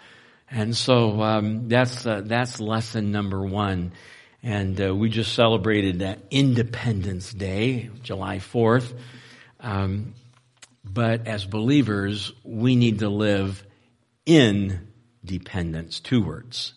And 0.49 0.75
so 0.75 1.21
um, 1.21 1.67
that's 1.67 2.07
uh, 2.07 2.21
that's 2.25 2.59
lesson 2.59 3.11
number 3.11 3.45
one. 3.45 3.91
And 4.43 4.79
uh, 4.81 4.95
we 4.95 5.09
just 5.09 5.33
celebrated 5.33 5.99
that 5.99 6.19
Independence 6.31 7.31
Day, 7.31 7.89
July 8.01 8.37
4th. 8.37 8.97
Um, 9.59 10.15
but 10.83 11.27
as 11.27 11.45
believers, 11.45 12.33
we 12.43 12.75
need 12.75 12.99
to 12.99 13.09
live 13.09 13.63
in 14.25 14.87
dependence. 15.23 15.99
Two 15.99 16.23
words. 16.23 16.73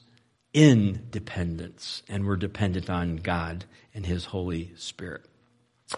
In 0.52 1.06
dependence. 1.10 2.02
And 2.08 2.26
we're 2.26 2.36
dependent 2.36 2.90
on 2.90 3.16
God 3.16 3.64
and 3.94 4.04
His 4.04 4.26
Holy 4.26 4.72
Spirit. 4.76 5.24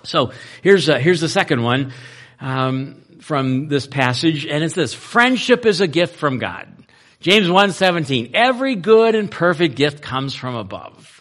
So 0.05 0.33
here's, 0.63 0.89
uh, 0.89 0.99
here's 0.99 1.21
the 1.21 1.29
second 1.29 1.63
one 1.63 1.93
um, 2.41 3.03
from 3.21 3.69
this 3.69 3.87
passage, 3.87 4.47
and 4.47 4.63
it's 4.63 4.75
this. 4.75 4.95
Friendship 4.95 5.67
is 5.67 5.81
a 5.81 5.87
gift 5.87 6.17
from 6.17 6.39
God. 6.39 6.69
James 7.21 7.49
1.17, 7.49 8.33
every 8.35 8.77
good 8.77 9.15
and 9.15 9.31
perfect 9.31 9.75
gift 9.75 10.03
comes 10.03 10.35
from 10.35 10.55
above. 10.55 11.16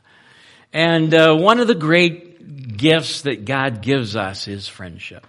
And 0.76 1.14
uh, 1.14 1.34
one 1.34 1.62
of 1.62 1.70
the 1.70 1.74
great 1.74 2.76
gifts 2.76 3.22
that 3.22 3.46
God 3.46 3.82
gives 3.82 4.18
us 4.18 4.50
is 4.50 4.68
friendship. 4.68 5.26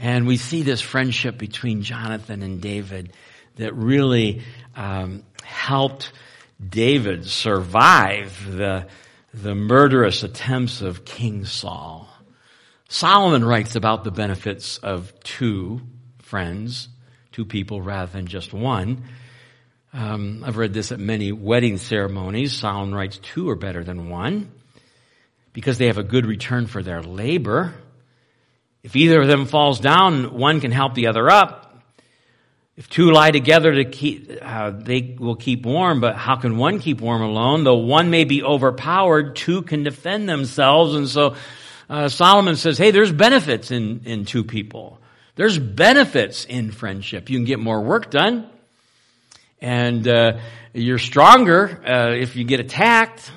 And 0.00 0.26
we 0.26 0.36
see 0.36 0.62
this 0.62 0.80
friendship 0.80 1.38
between 1.38 1.82
Jonathan 1.82 2.42
and 2.42 2.60
David 2.60 3.12
that 3.54 3.72
really 3.76 4.42
um, 4.74 5.22
helped 5.44 6.10
David 6.68 7.28
survive 7.28 8.36
the, 8.50 8.88
the 9.32 9.54
murderous 9.54 10.24
attempts 10.24 10.82
of 10.82 11.04
King 11.04 11.44
Saul. 11.44 12.08
Solomon 12.88 13.44
writes 13.44 13.76
about 13.76 14.02
the 14.02 14.10
benefits 14.10 14.78
of 14.78 15.12
two 15.20 15.82
friends, 16.18 16.88
two 17.30 17.44
people 17.44 17.80
rather 17.80 18.10
than 18.10 18.26
just 18.26 18.52
one. 18.52 19.04
Um, 19.92 20.44
I've 20.44 20.56
read 20.56 20.74
this 20.74 20.92
at 20.92 21.00
many 21.00 21.32
wedding 21.32 21.78
ceremonies. 21.78 22.52
Solomon 22.52 22.94
writes 22.94 23.18
two 23.18 23.48
are 23.48 23.56
better 23.56 23.82
than 23.82 24.10
one 24.10 24.52
because 25.52 25.78
they 25.78 25.86
have 25.86 25.98
a 25.98 26.02
good 26.02 26.26
return 26.26 26.66
for 26.66 26.82
their 26.82 27.02
labor. 27.02 27.74
If 28.82 28.96
either 28.96 29.20
of 29.20 29.28
them 29.28 29.46
falls 29.46 29.80
down, 29.80 30.34
one 30.34 30.60
can 30.60 30.70
help 30.70 30.94
the 30.94 31.08
other 31.08 31.30
up. 31.30 31.64
If 32.76 32.88
two 32.88 33.10
lie 33.10 33.32
together 33.32 33.74
to 33.74 33.84
keep, 33.84 34.30
uh, 34.40 34.70
they 34.70 35.16
will 35.18 35.34
keep 35.34 35.66
warm, 35.66 36.00
but 36.00 36.14
how 36.14 36.36
can 36.36 36.58
one 36.58 36.78
keep 36.78 37.00
warm 37.00 37.22
alone? 37.22 37.64
Though 37.64 37.78
one 37.78 38.10
may 38.10 38.22
be 38.22 38.44
overpowered, 38.44 39.34
two 39.34 39.62
can 39.62 39.82
defend 39.82 40.28
themselves. 40.28 40.94
And 40.94 41.08
so 41.08 41.34
uh, 41.90 42.08
Solomon 42.08 42.54
says, 42.54 42.78
hey, 42.78 42.92
there's 42.92 43.10
benefits 43.10 43.72
in, 43.72 44.02
in 44.04 44.26
two 44.26 44.44
people. 44.44 45.00
There's 45.34 45.58
benefits 45.58 46.44
in 46.44 46.70
friendship. 46.70 47.30
You 47.30 47.38
can 47.38 47.46
get 47.46 47.58
more 47.58 47.80
work 47.80 48.12
done. 48.12 48.48
And 49.60 50.06
uh, 50.06 50.38
you're 50.72 50.98
stronger 50.98 51.82
uh, 51.84 52.14
if 52.14 52.36
you 52.36 52.44
get 52.44 52.60
attacked. 52.60 53.30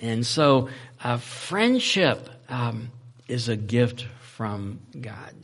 And 0.00 0.26
so 0.26 0.68
uh, 1.02 1.18
friendship 1.18 2.28
um, 2.48 2.90
is 3.26 3.48
a 3.48 3.56
gift 3.56 4.06
from 4.36 4.80
God. 4.98 5.34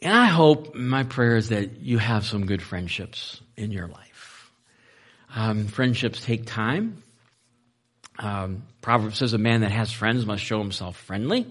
And 0.00 0.14
I 0.14 0.26
hope, 0.26 0.74
my 0.74 1.02
prayer 1.02 1.36
is 1.36 1.48
that 1.48 1.80
you 1.80 1.98
have 1.98 2.24
some 2.24 2.46
good 2.46 2.62
friendships 2.62 3.40
in 3.56 3.72
your 3.72 3.88
life. 3.88 4.52
Um, 5.34 5.66
friendships 5.66 6.24
take 6.24 6.46
time. 6.46 7.02
Um, 8.18 8.62
Proverbs 8.80 9.18
says 9.18 9.32
a 9.32 9.38
man 9.38 9.62
that 9.62 9.72
has 9.72 9.90
friends 9.92 10.24
must 10.24 10.42
show 10.42 10.58
himself 10.58 10.96
friendly. 10.96 11.46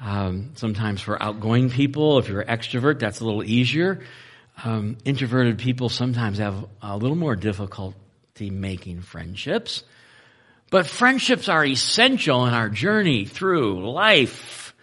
Um, 0.00 0.52
sometimes 0.54 1.00
for 1.00 1.22
outgoing 1.22 1.70
people, 1.70 2.18
if 2.18 2.28
you're 2.28 2.40
an 2.40 2.58
extrovert, 2.58 2.98
that's 2.98 3.20
a 3.20 3.24
little 3.24 3.44
easier. 3.44 4.00
Um, 4.64 4.96
introverted 5.04 5.58
people 5.58 5.88
sometimes 5.88 6.38
have 6.38 6.64
a 6.80 6.96
little 6.96 7.16
more 7.16 7.36
difficulty 7.36 8.50
making 8.50 9.02
friendships. 9.02 9.84
But 10.70 10.86
friendships 10.86 11.48
are 11.48 11.64
essential 11.64 12.46
in 12.46 12.54
our 12.54 12.68
journey 12.68 13.24
through 13.24 13.90
life. 13.90 14.74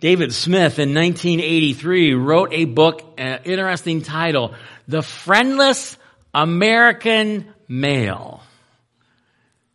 David 0.00 0.32
Smith 0.32 0.78
in 0.78 0.94
1983 0.94 2.14
wrote 2.14 2.52
a 2.52 2.64
book, 2.64 3.14
an 3.18 3.40
interesting 3.44 4.02
title, 4.02 4.54
The 4.88 5.02
Friendless 5.02 5.98
American 6.34 7.46
Male. 7.66 8.42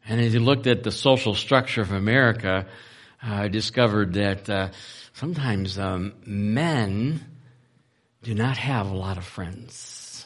And 0.07 0.21
as 0.21 0.33
he 0.33 0.39
looked 0.39 0.67
at 0.67 0.83
the 0.83 0.91
social 0.91 1.33
structure 1.35 1.81
of 1.81 1.91
America, 1.91 2.67
I 3.21 3.45
uh, 3.45 3.47
discovered 3.47 4.13
that 4.13 4.49
uh, 4.49 4.69
sometimes 5.13 5.77
um, 5.77 6.13
men 6.25 7.30
do 8.23 8.35
not 8.35 8.57
have 8.57 8.89
a 8.89 8.95
lot 8.95 9.17
of 9.17 9.25
friends. 9.25 10.25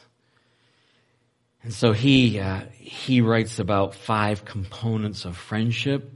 And 1.63 1.73
so 1.73 1.93
he, 1.93 2.39
uh, 2.39 2.61
he 2.77 3.21
writes 3.21 3.57
about 3.59 3.95
five 3.95 4.45
components 4.45 5.25
of 5.25 5.35
friendship, 5.35 6.11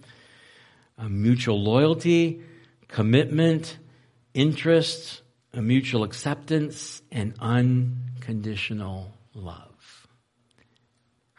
mutual 1.07 1.61
loyalty, 1.61 2.41
commitment, 2.87 3.77
interest, 4.33 5.21
a 5.53 5.61
mutual 5.61 6.03
acceptance, 6.03 7.01
and 7.11 7.33
unconditional 7.39 9.11
love. 9.33 10.07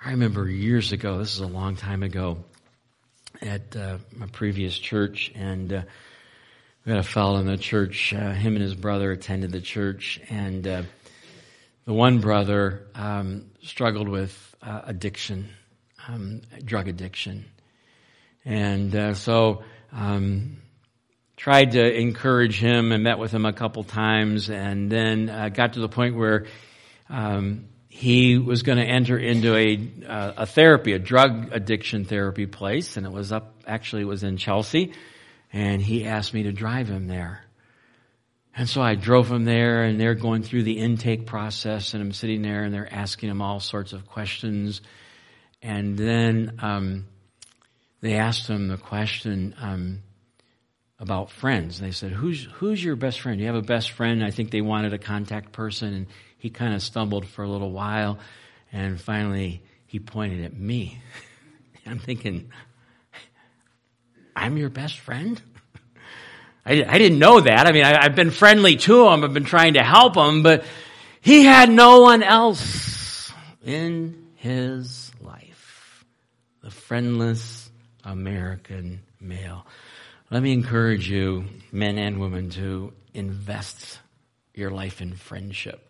I 0.03 0.11
remember 0.11 0.49
years 0.49 0.93
ago, 0.93 1.19
this 1.19 1.35
is 1.35 1.41
a 1.41 1.47
long 1.47 1.77
time 1.77 2.03
ago, 2.03 2.45
at 3.43 3.77
uh, 3.77 3.99
my 4.17 4.27
previous 4.27 4.79
church, 4.79 5.31
and 5.35 5.73
uh, 5.73 5.83
we 6.85 6.93
had 6.93 7.01
a 7.01 7.05
fellow 7.05 7.39
in 7.39 7.47
the 7.47 7.59
church, 7.59 8.15
uh, 8.15 8.33
him 8.33 8.55
and 8.55 8.63
his 8.63 8.75
brother 8.75 9.13
attended 9.13 9.53
the 9.53 9.61
church, 9.61 10.19
and 10.31 10.67
uh, 10.67 10.83
the 11.85 11.93
one 11.93 12.21
brother 12.21 12.87
um, 12.95 13.51
struggled 13.63 14.09
with 14.09 14.57
uh, 14.63 14.81
addiction, 14.85 15.51
um, 16.09 16.41
drug 16.65 16.89
addiction. 16.89 17.45
And 18.47 18.97
uh, 18.97 19.15
so 19.15 19.63
um, 19.93 20.57
tried 21.37 21.73
to 21.73 21.95
encourage 21.95 22.59
him 22.59 22.93
and 22.93 23.05
met 23.05 23.19
with 23.19 23.33
him 23.33 23.45
a 23.45 23.53
couple 23.53 23.85
times 23.85 24.49
and 24.49 24.91
then 24.91 25.29
uh, 25.29 25.51
got 25.51 25.75
to 25.75 25.81
the 25.81 25.89
point 25.89 26.17
where 26.17 26.47
um, 27.11 27.67
he 27.89 28.39
was 28.39 28.63
going 28.63 28.79
to 28.79 28.85
enter 28.85 29.19
into 29.19 29.55
a, 29.55 29.91
uh, 30.07 30.33
a 30.39 30.47
therapy, 30.47 30.95
a 30.95 30.99
drug 30.99 31.51
addiction 31.53 32.07
therapy 32.07 32.47
place, 32.47 32.97
and 32.97 33.05
it 33.05 33.13
was 33.13 33.33
up, 33.33 33.55
actually 33.67 34.03
it 34.03 34.07
was 34.07 34.23
in 34.23 34.39
Chelsea, 34.39 34.93
and 35.53 35.83
he 35.83 36.07
asked 36.07 36.35
me 36.35 36.45
to 36.45 36.53
drive 36.53 36.89
him 36.89 37.07
there. 37.07 37.45
And 38.57 38.69
so 38.69 38.83
I 38.83 38.95
drove 38.95 39.31
him 39.31 39.45
there, 39.45 39.85
and 39.85 40.01
they're 40.01 40.15
going 40.15 40.43
through 40.43 40.65
the 40.65 40.79
intake 40.79 41.27
process, 41.27 41.95
and 41.95 42.03
I'm 42.03 42.13
sitting 42.13 42.43
there, 42.43 42.65
and 42.65 42.75
they're 42.75 42.93
asking 42.93 43.31
him 43.31 43.41
all 43.41 43.61
sorts 43.61 43.93
of 43.93 44.07
questions. 44.07 44.81
And 45.63 45.97
then 45.97 46.59
um, 46.61 47.07
they 48.01 48.15
asked 48.15 48.49
him 48.49 48.69
the 48.69 48.77
question, 48.77 49.55
um, 49.61 50.03
about 51.01 51.31
friends. 51.31 51.81
They 51.81 51.93
said, 51.93 52.13
who's, 52.13 52.45
who's 52.45 52.85
your 52.85 52.95
best 52.95 53.21
friend? 53.21 53.41
You 53.41 53.47
have 53.47 53.57
a 53.57 53.63
best 53.63 53.91
friend? 53.93 54.23
I 54.23 54.31
think 54.31 54.51
they 54.51 54.61
wanted 54.61 54.93
a 54.93 54.99
contact 54.99 55.51
person 55.51 55.95
and 55.95 56.07
he 56.37 56.51
kind 56.51 56.75
of 56.75 56.83
stumbled 56.83 57.27
for 57.27 57.43
a 57.43 57.49
little 57.49 57.73
while 57.73 58.19
and 58.71 59.01
finally 59.01 59.63
he 59.87 59.99
pointed 59.99 60.45
at 60.45 60.55
me. 60.55 61.01
I'm 61.87 61.99
thinking, 61.99 62.53
I'm 64.41 64.57
your 64.57 64.71
best 64.71 64.99
friend? 64.99 65.41
I, 66.67 66.83
I 66.83 66.97
didn't 66.97 67.19
know 67.19 67.41
that. 67.41 67.67
I 67.67 67.73
mean, 67.73 67.85
I, 67.85 68.03
I've 68.05 68.15
been 68.15 68.31
friendly 68.31 68.77
to 68.77 69.09
him. 69.09 69.23
I've 69.23 69.35
been 69.35 69.45
trying 69.45 69.75
to 69.75 69.83
help 69.83 70.17
him, 70.17 70.43
but 70.43 70.65
he 71.21 71.45
had 71.45 71.69
no 71.69 72.01
one 72.01 72.23
else 72.23 73.31
in 73.63 74.29
his 74.37 75.13
life. 75.21 76.07
The 76.63 76.71
friendless 76.71 77.71
American 78.03 79.03
male. 79.21 79.67
Let 80.31 80.43
me 80.43 80.55
encourage 80.55 81.11
you, 81.11 81.45
men 81.71 81.99
and 81.99 82.19
women, 82.19 82.49
to 82.51 82.95
invest 83.13 84.01
your 84.55 84.71
life 84.71 85.03
in 85.03 85.17
friendship. 85.17 85.87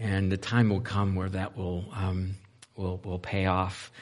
And 0.00 0.32
the 0.32 0.36
time 0.36 0.68
will 0.68 0.80
come 0.80 1.14
where 1.14 1.28
that 1.28 1.56
will, 1.56 1.84
um, 1.92 2.34
will, 2.74 3.00
will 3.04 3.20
pay 3.20 3.46
off 3.46 3.92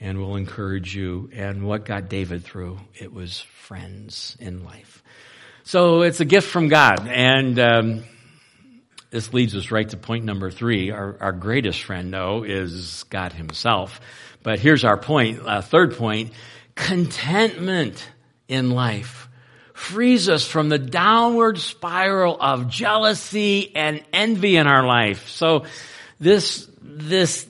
and 0.00 0.18
will 0.18 0.36
encourage 0.36 0.94
you. 0.94 1.30
And 1.32 1.66
what 1.66 1.84
got 1.84 2.08
David 2.08 2.44
through, 2.44 2.78
it 2.98 3.12
was 3.12 3.40
friends 3.40 4.36
in 4.40 4.64
life. 4.64 5.02
So 5.62 6.02
it's 6.02 6.20
a 6.20 6.24
gift 6.24 6.48
from 6.48 6.68
God. 6.68 7.06
And, 7.06 7.58
um, 7.58 8.04
this 9.10 9.32
leads 9.32 9.56
us 9.56 9.72
right 9.72 9.88
to 9.88 9.96
point 9.96 10.24
number 10.24 10.50
three. 10.50 10.90
Our, 10.90 11.16
our 11.20 11.32
greatest 11.32 11.82
friend, 11.82 12.12
though, 12.12 12.44
is 12.44 13.04
God 13.10 13.32
himself. 13.32 14.00
But 14.42 14.60
here's 14.60 14.84
our 14.84 14.96
point, 14.96 15.40
uh, 15.44 15.62
third 15.62 15.96
point, 15.96 16.32
contentment 16.76 18.08
in 18.48 18.70
life 18.70 19.28
frees 19.74 20.28
us 20.28 20.46
from 20.46 20.68
the 20.68 20.78
downward 20.78 21.58
spiral 21.58 22.36
of 22.40 22.68
jealousy 22.68 23.74
and 23.74 24.02
envy 24.12 24.56
in 24.56 24.66
our 24.66 24.86
life. 24.86 25.28
So 25.28 25.64
this, 26.20 26.68
this 26.80 27.48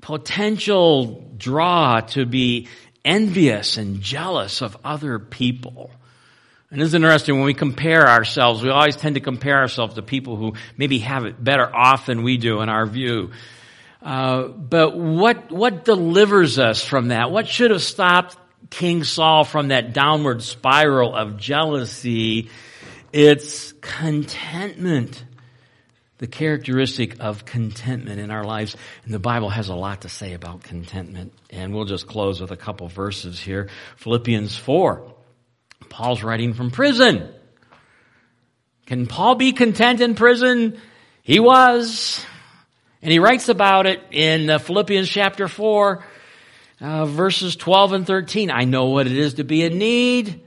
potential 0.00 1.27
draw 1.38 2.00
to 2.00 2.26
be 2.26 2.68
envious 3.04 3.76
and 3.76 4.00
jealous 4.00 4.60
of 4.60 4.76
other 4.84 5.18
people. 5.18 5.90
And 6.70 6.82
it's 6.82 6.92
interesting 6.92 7.36
when 7.36 7.44
we 7.44 7.54
compare 7.54 8.06
ourselves, 8.06 8.62
we 8.62 8.68
always 8.68 8.96
tend 8.96 9.14
to 9.14 9.20
compare 9.20 9.58
ourselves 9.58 9.94
to 9.94 10.02
people 10.02 10.36
who 10.36 10.54
maybe 10.76 10.98
have 10.98 11.24
it 11.24 11.42
better 11.42 11.74
off 11.74 12.06
than 12.06 12.22
we 12.22 12.36
do 12.36 12.60
in 12.60 12.68
our 12.68 12.84
view. 12.84 13.30
Uh, 14.02 14.48
but 14.48 14.96
what, 14.96 15.50
what 15.50 15.84
delivers 15.84 16.58
us 16.58 16.84
from 16.84 17.08
that? 17.08 17.30
What 17.30 17.48
should 17.48 17.70
have 17.70 17.82
stopped 17.82 18.36
King 18.68 19.02
Saul 19.02 19.44
from 19.44 19.68
that 19.68 19.94
downward 19.94 20.42
spiral 20.42 21.16
of 21.16 21.38
jealousy? 21.38 22.50
It's 23.12 23.72
contentment. 23.80 25.24
The 26.18 26.26
characteristic 26.26 27.20
of 27.20 27.44
contentment 27.44 28.20
in 28.20 28.30
our 28.30 28.44
lives. 28.44 28.76
And 29.04 29.14
the 29.14 29.18
Bible 29.18 29.50
has 29.50 29.68
a 29.68 29.74
lot 29.74 30.02
to 30.02 30.08
say 30.08 30.34
about 30.34 30.62
contentment. 30.62 31.32
And 31.50 31.74
we'll 31.74 31.84
just 31.84 32.06
close 32.06 32.40
with 32.40 32.50
a 32.50 32.56
couple 32.56 32.88
verses 32.88 33.40
here. 33.40 33.68
Philippians 33.96 34.56
4. 34.56 35.14
Paul's 35.88 36.22
writing 36.22 36.54
from 36.54 36.70
prison. 36.70 37.28
Can 38.86 39.06
Paul 39.06 39.34
be 39.34 39.52
content 39.52 40.00
in 40.00 40.14
prison? 40.14 40.80
He 41.22 41.40
was. 41.40 42.24
And 43.02 43.12
he 43.12 43.18
writes 43.18 43.48
about 43.48 43.86
it 43.86 44.02
in 44.10 44.50
uh, 44.50 44.58
Philippians 44.58 45.08
chapter 45.08 45.46
4, 45.46 46.04
uh, 46.80 47.04
verses 47.04 47.54
12 47.54 47.92
and 47.92 48.06
13. 48.06 48.50
I 48.50 48.64
know 48.64 48.86
what 48.86 49.06
it 49.06 49.16
is 49.16 49.34
to 49.34 49.44
be 49.44 49.62
in 49.62 49.78
need. 49.78 50.40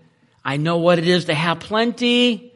I 0.43 0.57
know 0.57 0.77
what 0.77 0.99
it 0.99 1.07
is 1.07 1.25
to 1.25 1.33
have 1.33 1.59
plenty. 1.59 2.53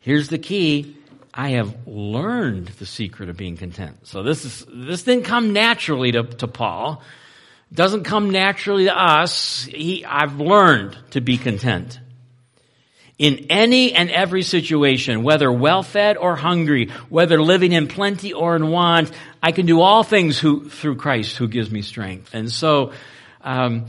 Here's 0.00 0.28
the 0.28 0.38
key. 0.38 0.96
I 1.36 1.50
have 1.50 1.88
learned 1.88 2.68
the 2.68 2.86
secret 2.86 3.28
of 3.28 3.36
being 3.36 3.56
content. 3.56 4.06
So 4.06 4.22
this 4.22 4.44
is, 4.44 4.64
this 4.72 5.02
didn't 5.02 5.24
come 5.24 5.52
naturally 5.52 6.12
to, 6.12 6.22
to 6.22 6.46
Paul. 6.46 7.02
It 7.72 7.76
doesn't 7.76 8.04
come 8.04 8.30
naturally 8.30 8.84
to 8.84 8.96
us. 8.96 9.64
He, 9.64 10.04
I've 10.04 10.38
learned 10.38 10.96
to 11.10 11.20
be 11.20 11.36
content 11.36 11.98
in 13.18 13.46
any 13.50 13.92
and 13.92 14.10
every 14.10 14.42
situation, 14.42 15.24
whether 15.24 15.50
well 15.50 15.82
fed 15.82 16.16
or 16.16 16.36
hungry, 16.36 16.90
whether 17.08 17.40
living 17.42 17.72
in 17.72 17.88
plenty 17.88 18.32
or 18.32 18.54
in 18.54 18.68
want, 18.68 19.10
I 19.42 19.50
can 19.50 19.66
do 19.66 19.80
all 19.80 20.04
things 20.04 20.38
who, 20.38 20.68
through 20.68 20.96
Christ 20.96 21.36
who 21.36 21.48
gives 21.48 21.70
me 21.70 21.82
strength. 21.82 22.30
And 22.32 22.50
so, 22.50 22.92
um, 23.40 23.86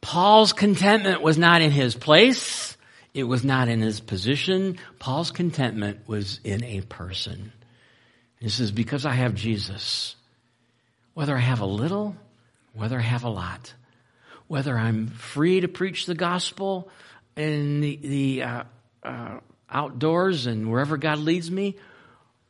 Paul's 0.00 0.52
contentment 0.52 1.22
was 1.22 1.38
not 1.38 1.62
in 1.62 1.70
his 1.70 1.94
place. 1.94 2.71
It 3.14 3.24
was 3.24 3.44
not 3.44 3.68
in 3.68 3.80
his 3.80 4.00
position. 4.00 4.78
Paul's 4.98 5.30
contentment 5.30 6.00
was 6.06 6.40
in 6.44 6.64
a 6.64 6.80
person. 6.80 7.52
He 8.40 8.48
says, 8.48 8.72
because 8.72 9.06
I 9.06 9.12
have 9.12 9.34
Jesus, 9.34 10.16
whether 11.14 11.36
I 11.36 11.40
have 11.40 11.60
a 11.60 11.66
little, 11.66 12.16
whether 12.72 12.98
I 12.98 13.02
have 13.02 13.24
a 13.24 13.30
lot, 13.30 13.74
whether 14.48 14.76
I'm 14.76 15.08
free 15.08 15.60
to 15.60 15.68
preach 15.68 16.06
the 16.06 16.14
gospel, 16.14 16.90
in 17.36 17.80
the, 17.80 17.96
the 17.96 18.42
uh, 18.42 18.62
uh, 19.02 19.38
outdoors 19.70 20.46
and 20.46 20.70
wherever 20.70 20.96
God 20.96 21.18
leads 21.18 21.50
me, 21.50 21.76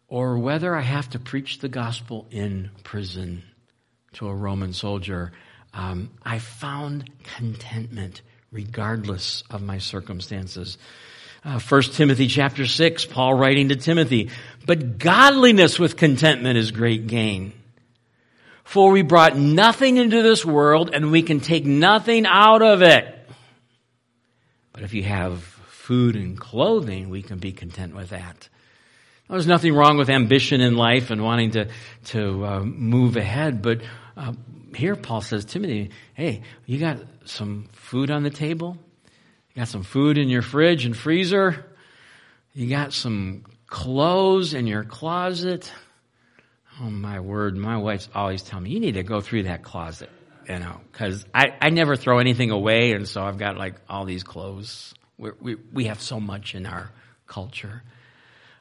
or 0.09 0.39
whether 0.39 0.75
I 0.75 0.81
have 0.81 1.11
to 1.11 1.19
preach 1.19 1.59
the 1.59 1.69
gospel 1.69 2.27
in 2.31 2.71
prison 2.83 3.43
to 4.15 4.29
a 4.29 4.35
Roman 4.35 4.73
soldier, 4.73 5.33
um, 5.73 6.11
I 6.23 6.39
found 6.39 7.11
contentment 7.37 8.23
regardless 8.53 9.42
of 9.50 9.62
my 9.62 9.78
circumstances. 9.78 10.78
Uh, 11.44 11.59
1 11.59 11.82
Timothy 11.82 12.28
chapter 12.28 12.66
6, 12.66 13.07
Paul 13.07 13.34
writing 13.34 13.70
to 13.70 13.76
Timothy, 13.76 14.30
but 14.64 14.98
godliness 14.98 15.78
with 15.78 15.96
contentment 15.96 16.57
is 16.57 16.70
great 16.70 17.09
gain. 17.09 17.53
For 18.62 18.92
we 18.92 19.03
brought 19.03 19.36
nothing 19.36 19.96
into 19.96 20.22
this 20.22 20.44
world 20.44 20.90
and 20.92 21.11
we 21.11 21.22
can 21.22 21.40
take 21.40 21.66
nothing 21.66 22.26
out 22.26 22.62
of 22.62 22.82
it. 22.82 23.18
But 24.72 24.84
if 24.84 24.94
you 24.94 25.03
have 25.03 25.42
food 25.42 26.14
and 26.14 26.38
clothing, 26.38 27.11
we 27.11 27.22
can 27.22 27.38
be 27.38 27.53
content 27.53 27.94
with 27.94 28.11
that. 28.11 28.48
There's 29.28 29.46
nothing 29.46 29.74
wrong 29.74 29.96
with 29.96 30.11
ambition 30.11 30.61
in 30.61 30.76
life 30.76 31.11
and 31.11 31.24
wanting 31.24 31.53
to, 31.53 31.68
to 32.07 32.46
uh, 32.46 32.61
move 32.61 33.16
ahead, 33.16 33.62
but 33.62 33.80
uh, 34.17 34.33
here 34.75 34.97
Paul 34.97 35.21
says, 35.21 35.45
Timothy, 35.45 35.91
hey, 36.15 36.43
you 36.67 36.79
got 36.79 36.99
some 37.25 37.69
food 37.73 38.11
on 38.11 38.23
the 38.23 38.31
table? 38.31 38.77
You 39.55 39.61
got 39.61 39.69
some 39.69 39.83
food 39.83 40.19
in 40.19 40.29
your 40.29 40.43
fridge 40.43 40.85
and 40.85 40.97
freezer? 40.97 41.65
You 42.55 42.69
got 42.69 42.93
some 42.93 43.45
clothes 43.67 44.55
in 44.55 44.67
your 44.67 44.85
closet? 44.85 45.73
Oh 46.81 46.91
my 46.91 47.21
word, 47.21 47.57
my 47.57 47.77
wife's 47.77 48.09
always 48.15 48.43
telling 48.43 48.65
me, 48.65 48.71
you 48.71 48.81
need 48.81 48.95
to 48.95 49.03
go 49.03 49.21
through 49.21 49.45
that 49.45 49.63
closet 49.63 50.11
you 50.49 50.59
know, 50.59 50.81
because 50.91 51.25
I, 51.35 51.55
I 51.61 51.71
never 51.71 51.97
throw 51.97 52.19
anything 52.19 52.51
away, 52.51 52.93
and 52.93 53.09
so 53.09 53.23
I've 53.23 53.39
got 53.39 53.57
like 53.57 53.75
all 53.89 54.05
these 54.05 54.23
clothes. 54.23 54.95
We're, 55.19 55.35
we 55.41 55.57
we 55.73 55.85
have 55.85 56.01
so 56.01 56.21
much 56.21 56.55
in 56.55 56.67
our 56.67 56.91
culture. 57.27 57.83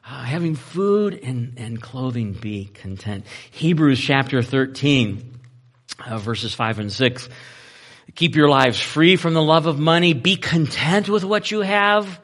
Uh, 0.04 0.24
having 0.24 0.56
food 0.56 1.14
and, 1.22 1.54
and 1.58 1.80
clothing 1.80 2.32
be 2.32 2.64
content. 2.64 3.24
Hebrews 3.52 4.00
chapter 4.00 4.42
13, 4.42 5.31
uh, 6.06 6.18
verses 6.18 6.54
5 6.54 6.78
and 6.78 6.92
6. 6.92 7.28
Keep 8.14 8.36
your 8.36 8.48
lives 8.48 8.80
free 8.80 9.16
from 9.16 9.34
the 9.34 9.42
love 9.42 9.66
of 9.66 9.78
money. 9.78 10.12
Be 10.12 10.36
content 10.36 11.08
with 11.08 11.24
what 11.24 11.50
you 11.50 11.60
have. 11.60 12.20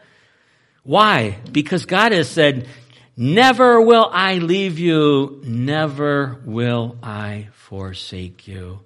Why? 0.82 1.38
Because 1.50 1.86
God 1.86 2.12
has 2.12 2.28
said, 2.28 2.68
Never 3.16 3.80
will 3.80 4.08
I 4.12 4.34
leave 4.34 4.78
you, 4.78 5.40
never 5.44 6.40
will 6.44 6.96
I 7.02 7.48
forsake 7.52 8.46
you. 8.46 8.80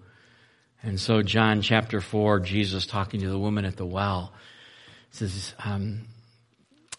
And 0.82 0.98
so, 0.98 1.22
John 1.22 1.60
chapter 1.60 2.00
4, 2.00 2.40
Jesus 2.40 2.86
talking 2.86 3.20
to 3.20 3.28
the 3.28 3.38
woman 3.38 3.64
at 3.64 3.76
the 3.76 3.86
well 3.86 4.32
says, 5.10 5.54
um, 5.62 6.06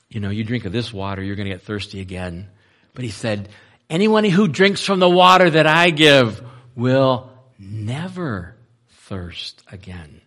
You 0.10 0.20
know, 0.20 0.30
you 0.30 0.44
drink 0.44 0.66
of 0.66 0.72
this 0.72 0.94
water, 0.94 1.24
you're 1.24 1.36
going 1.36 1.48
to 1.48 1.54
get 1.54 1.64
thirsty 1.64 2.00
again. 2.00 2.50
But 2.94 3.04
he 3.04 3.12
said, 3.12 3.50
Anyone 3.90 4.24
who 4.24 4.48
drinks 4.48 4.82
from 4.82 5.00
the 5.00 5.10
water 5.10 5.50
that 5.50 5.68
I 5.68 5.90
give 5.90 6.42
will 6.76 7.33
never 7.64 8.56
thirst 8.90 9.64
again 9.72 10.22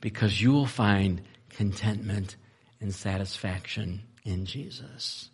because 0.00 0.40
you 0.40 0.52
will 0.52 0.66
find 0.66 1.22
contentment 1.50 2.36
and 2.80 2.94
satisfaction 2.94 4.02
in 4.24 4.46
Jesus. 4.46 5.28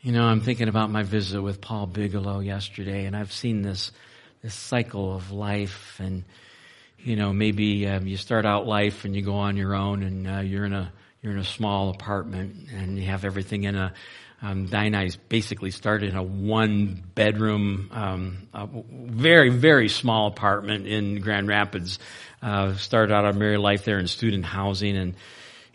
You 0.00 0.12
know, 0.12 0.24
I'm 0.24 0.40
thinking 0.40 0.68
about 0.68 0.90
my 0.90 1.02
visit 1.02 1.40
with 1.40 1.60
Paul 1.60 1.86
Bigelow 1.86 2.40
yesterday, 2.40 3.06
and 3.06 3.16
I've 3.16 3.32
seen 3.32 3.62
this 3.62 3.92
this 4.42 4.54
cycle 4.54 5.14
of 5.14 5.32
life 5.32 5.98
and 5.98 6.22
you 6.98 7.16
know 7.16 7.32
maybe 7.32 7.86
um, 7.88 8.06
you 8.06 8.16
start 8.16 8.46
out 8.46 8.66
life 8.66 9.04
and 9.04 9.16
you 9.16 9.22
go 9.22 9.34
on 9.34 9.56
your 9.56 9.74
own 9.74 10.02
and 10.02 10.28
uh, 10.28 10.38
you're 10.38 10.64
in 10.64 10.72
a 10.72 10.92
you're 11.20 11.32
in 11.32 11.38
a 11.38 11.44
small 11.44 11.90
apartment 11.90 12.68
and 12.72 12.96
you 12.96 13.06
have 13.06 13.24
everything 13.24 13.64
in 13.64 13.74
a 13.74 13.92
um, 14.42 14.66
Diane 14.66 15.10
basically 15.28 15.70
started 15.70 16.10
in 16.10 16.16
a 16.16 16.22
one 16.22 17.02
bedroom, 17.14 17.90
um, 17.92 18.48
very, 18.90 19.48
very 19.48 19.88
small 19.88 20.26
apartment 20.26 20.86
in 20.86 21.20
Grand 21.20 21.48
Rapids. 21.48 21.98
Uh, 22.42 22.74
started 22.74 23.14
out 23.14 23.24
our 23.24 23.32
married 23.32 23.58
life 23.58 23.84
there 23.84 23.98
in 23.98 24.06
student 24.06 24.44
housing 24.44 24.96
and 24.96 25.14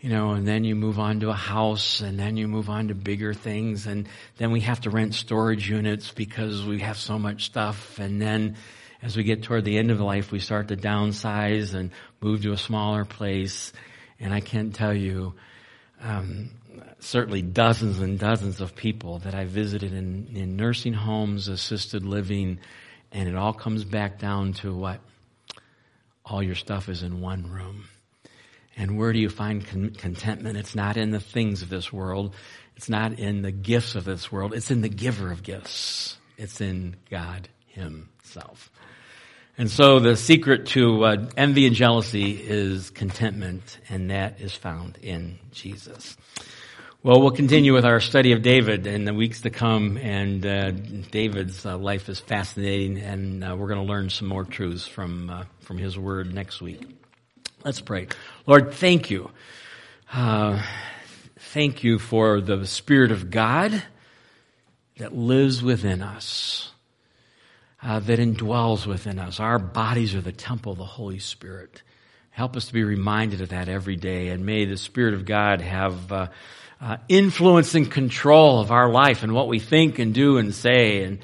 you 0.00 0.10
know, 0.10 0.30
and 0.30 0.46
then 0.48 0.64
you 0.64 0.74
move 0.74 0.98
on 0.98 1.20
to 1.20 1.30
a 1.30 1.34
house 1.34 2.00
and 2.00 2.18
then 2.18 2.36
you 2.36 2.48
move 2.48 2.68
on 2.68 2.88
to 2.88 2.94
bigger 2.94 3.32
things. 3.32 3.86
And 3.86 4.08
then 4.36 4.50
we 4.50 4.58
have 4.60 4.80
to 4.80 4.90
rent 4.90 5.14
storage 5.14 5.70
units 5.70 6.10
because 6.10 6.64
we 6.64 6.80
have 6.80 6.98
so 6.98 7.20
much 7.20 7.44
stuff. 7.44 8.00
And 8.00 8.20
then 8.20 8.56
as 9.00 9.16
we 9.16 9.22
get 9.22 9.44
toward 9.44 9.64
the 9.64 9.78
end 9.78 9.92
of 9.92 10.00
life 10.00 10.32
we 10.32 10.40
start 10.40 10.68
to 10.68 10.76
downsize 10.76 11.74
and 11.74 11.92
move 12.20 12.42
to 12.42 12.52
a 12.52 12.56
smaller 12.56 13.04
place. 13.04 13.72
And 14.18 14.34
I 14.34 14.40
can't 14.40 14.74
tell 14.74 14.92
you 14.92 15.34
um, 16.02 16.50
certainly 17.00 17.42
dozens 17.42 18.00
and 18.00 18.18
dozens 18.18 18.60
of 18.60 18.74
people 18.74 19.18
that 19.20 19.34
I 19.34 19.44
visited 19.44 19.92
in, 19.92 20.28
in 20.34 20.56
nursing 20.56 20.92
homes, 20.92 21.48
assisted 21.48 22.04
living, 22.04 22.58
and 23.10 23.28
it 23.28 23.36
all 23.36 23.52
comes 23.52 23.84
back 23.84 24.18
down 24.18 24.52
to 24.54 24.74
what? 24.74 25.00
All 26.24 26.42
your 26.42 26.54
stuff 26.54 26.88
is 26.88 27.02
in 27.02 27.20
one 27.20 27.50
room. 27.50 27.84
And 28.76 28.96
where 28.96 29.12
do 29.12 29.18
you 29.18 29.28
find 29.28 29.66
con- 29.66 29.90
contentment? 29.90 30.56
It's 30.56 30.74
not 30.74 30.96
in 30.96 31.10
the 31.10 31.20
things 31.20 31.62
of 31.62 31.68
this 31.68 31.92
world. 31.92 32.34
It's 32.76 32.88
not 32.88 33.18
in 33.18 33.42
the 33.42 33.52
gifts 33.52 33.94
of 33.94 34.04
this 34.04 34.32
world. 34.32 34.54
It's 34.54 34.70
in 34.70 34.80
the 34.80 34.88
giver 34.88 35.30
of 35.30 35.42
gifts. 35.42 36.16
It's 36.38 36.60
in 36.60 36.96
God 37.10 37.48
Himself. 37.66 38.70
And 39.58 39.70
so 39.70 39.98
the 40.00 40.16
secret 40.16 40.66
to 40.68 41.04
uh, 41.04 41.26
envy 41.36 41.66
and 41.66 41.76
jealousy 41.76 42.32
is 42.32 42.90
contentment, 42.90 43.78
and 43.88 44.10
that 44.10 44.40
is 44.40 44.54
found 44.54 44.98
in 45.02 45.38
Jesus. 45.50 46.16
Well, 47.04 47.20
we'll 47.20 47.32
continue 47.32 47.74
with 47.74 47.84
our 47.84 48.00
study 48.00 48.32
of 48.32 48.42
David 48.42 48.86
in 48.86 49.04
the 49.04 49.12
weeks 49.12 49.40
to 49.42 49.50
come, 49.50 49.96
and 49.98 50.46
uh, 50.46 50.70
David's 50.70 51.66
uh, 51.66 51.76
life 51.76 52.08
is 52.08 52.20
fascinating, 52.20 52.98
and 52.98 53.44
uh, 53.44 53.56
we're 53.56 53.68
going 53.68 53.84
to 53.84 53.92
learn 53.92 54.08
some 54.08 54.28
more 54.28 54.44
truths 54.44 54.86
from 54.86 55.28
uh, 55.28 55.44
from 55.60 55.78
his 55.78 55.98
word 55.98 56.32
next 56.32 56.62
week. 56.62 56.80
Let's 57.64 57.80
pray. 57.80 58.08
Lord, 58.46 58.72
thank 58.74 59.10
you. 59.10 59.30
Uh, 60.12 60.62
thank 61.38 61.84
you 61.84 61.98
for 61.98 62.40
the 62.40 62.66
Spirit 62.66 63.12
of 63.12 63.30
God 63.30 63.82
that 64.98 65.14
lives 65.14 65.62
within 65.62 66.02
us, 66.02 66.71
uh, 67.82 68.00
that 68.00 68.18
indwells 68.18 68.86
within 68.86 69.18
us. 69.18 69.40
Our 69.40 69.58
bodies 69.58 70.14
are 70.14 70.20
the 70.20 70.32
temple 70.32 70.72
of 70.72 70.78
the 70.78 70.84
Holy 70.84 71.18
Spirit. 71.18 71.82
Help 72.30 72.56
us 72.56 72.66
to 72.66 72.72
be 72.72 72.84
reminded 72.84 73.40
of 73.40 73.50
that 73.50 73.68
every 73.68 73.96
day, 73.96 74.28
and 74.28 74.46
may 74.46 74.64
the 74.64 74.76
Spirit 74.76 75.14
of 75.14 75.24
God 75.24 75.60
have 75.60 76.12
uh, 76.12 76.26
uh, 76.80 76.96
influence 77.08 77.74
and 77.74 77.90
control 77.90 78.60
of 78.60 78.70
our 78.70 78.90
life 78.90 79.22
and 79.22 79.32
what 79.32 79.48
we 79.48 79.58
think 79.58 79.98
and 79.98 80.14
do 80.14 80.38
and 80.38 80.54
say. 80.54 81.04
And 81.04 81.18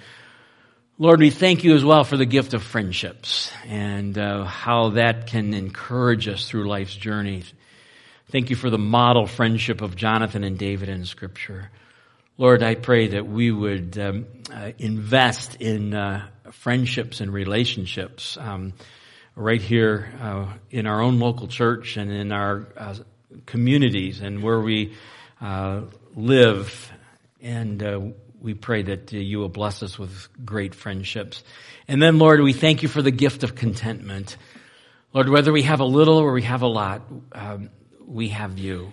Lord, 0.99 1.21
we 1.21 1.31
thank 1.31 1.65
you 1.65 1.75
as 1.75 1.85
well 1.85 2.05
for 2.05 2.17
the 2.17 2.27
gift 2.27 2.55
of 2.55 2.63
friendships 2.63 3.51
and 3.67 4.19
uh, 4.19 4.45
how 4.45 4.91
that 4.91 5.29
can 5.29 5.55
encourage 5.55 6.29
us 6.29 6.49
through 6.49 6.69
life's 6.69 6.95
journey. 6.95 7.45
Thank 8.31 8.51
you 8.51 8.57
for 8.57 8.69
the 8.69 8.79
model 8.79 9.27
friendship 9.27 9.81
of 9.81 9.97
Jonathan 9.97 10.45
and 10.45 10.59
David 10.59 10.89
in 10.89 11.07
Scripture. 11.07 11.71
Lord, 12.37 12.63
I 12.63 12.75
pray 12.75 13.09
that 13.09 13.27
we 13.27 13.51
would 13.51 13.99
um, 13.99 14.27
uh, 14.53 14.73
invest 14.79 15.57
in 15.57 15.95
uh, 15.95 16.29
friendships 16.53 17.21
and 17.21 17.33
relationships 17.33 18.37
um, 18.41 18.73
right 19.35 19.61
here 19.61 20.13
uh, 20.21 20.47
in 20.71 20.87
our 20.87 21.01
own 21.01 21.19
local 21.19 21.49
church 21.49 21.97
and 21.97 22.11
in 22.11 22.33
our 22.33 22.69
uh, 22.77 22.95
communities 23.47 24.21
and 24.21 24.43
where 24.43 24.61
we 24.61 24.95
uh, 25.41 25.83
live. 26.15 26.93
And 27.41 28.15
we 28.41 28.55
pray 28.55 28.83
that 28.83 29.13
uh, 29.13 29.17
you 29.17 29.39
will 29.39 29.49
bless 29.49 29.83
us 29.83 29.99
with 29.99 30.29
great 30.45 30.75
friendships. 30.75 31.43
And 31.87 32.01
then, 32.03 32.19
Lord, 32.19 32.41
we 32.41 32.53
thank 32.53 32.83
you 32.83 32.89
for 32.89 33.03
the 33.03 33.11
gift 33.11 33.43
of 33.43 33.55
contentment. 33.55 34.37
Lord, 35.13 35.29
whether 35.29 35.53
we 35.53 35.63
have 35.63 35.81
a 35.81 35.85
little 35.85 36.19
or 36.19 36.33
we 36.33 36.43
have 36.43 36.63
a 36.63 36.69
lot, 36.69 37.03
um, 37.33 37.71
we 38.07 38.29
have 38.29 38.59
you. 38.59 38.93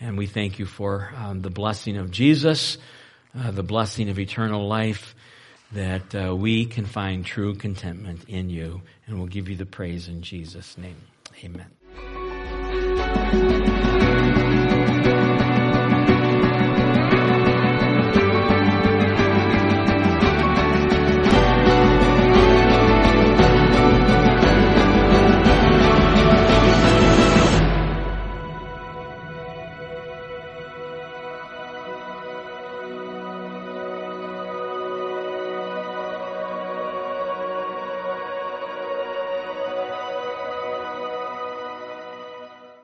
And 0.00 0.18
we 0.18 0.26
thank 0.26 0.58
you 0.58 0.66
for 0.66 1.10
um, 1.16 1.40
the 1.40 1.50
blessing 1.50 1.96
of 1.96 2.10
Jesus, 2.10 2.76
uh, 3.36 3.50
the 3.50 3.62
blessing 3.62 4.10
of 4.10 4.18
eternal 4.18 4.68
life, 4.68 5.15
that 5.72 6.14
uh, 6.14 6.34
we 6.34 6.66
can 6.66 6.86
find 6.86 7.24
true 7.24 7.54
contentment 7.54 8.24
in 8.28 8.50
you. 8.50 8.82
And 9.06 9.18
we'll 9.18 9.28
give 9.28 9.48
you 9.48 9.56
the 9.56 9.66
praise 9.66 10.08
in 10.08 10.22
Jesus' 10.22 10.76
name. 10.78 10.96
Amen. 11.44 11.66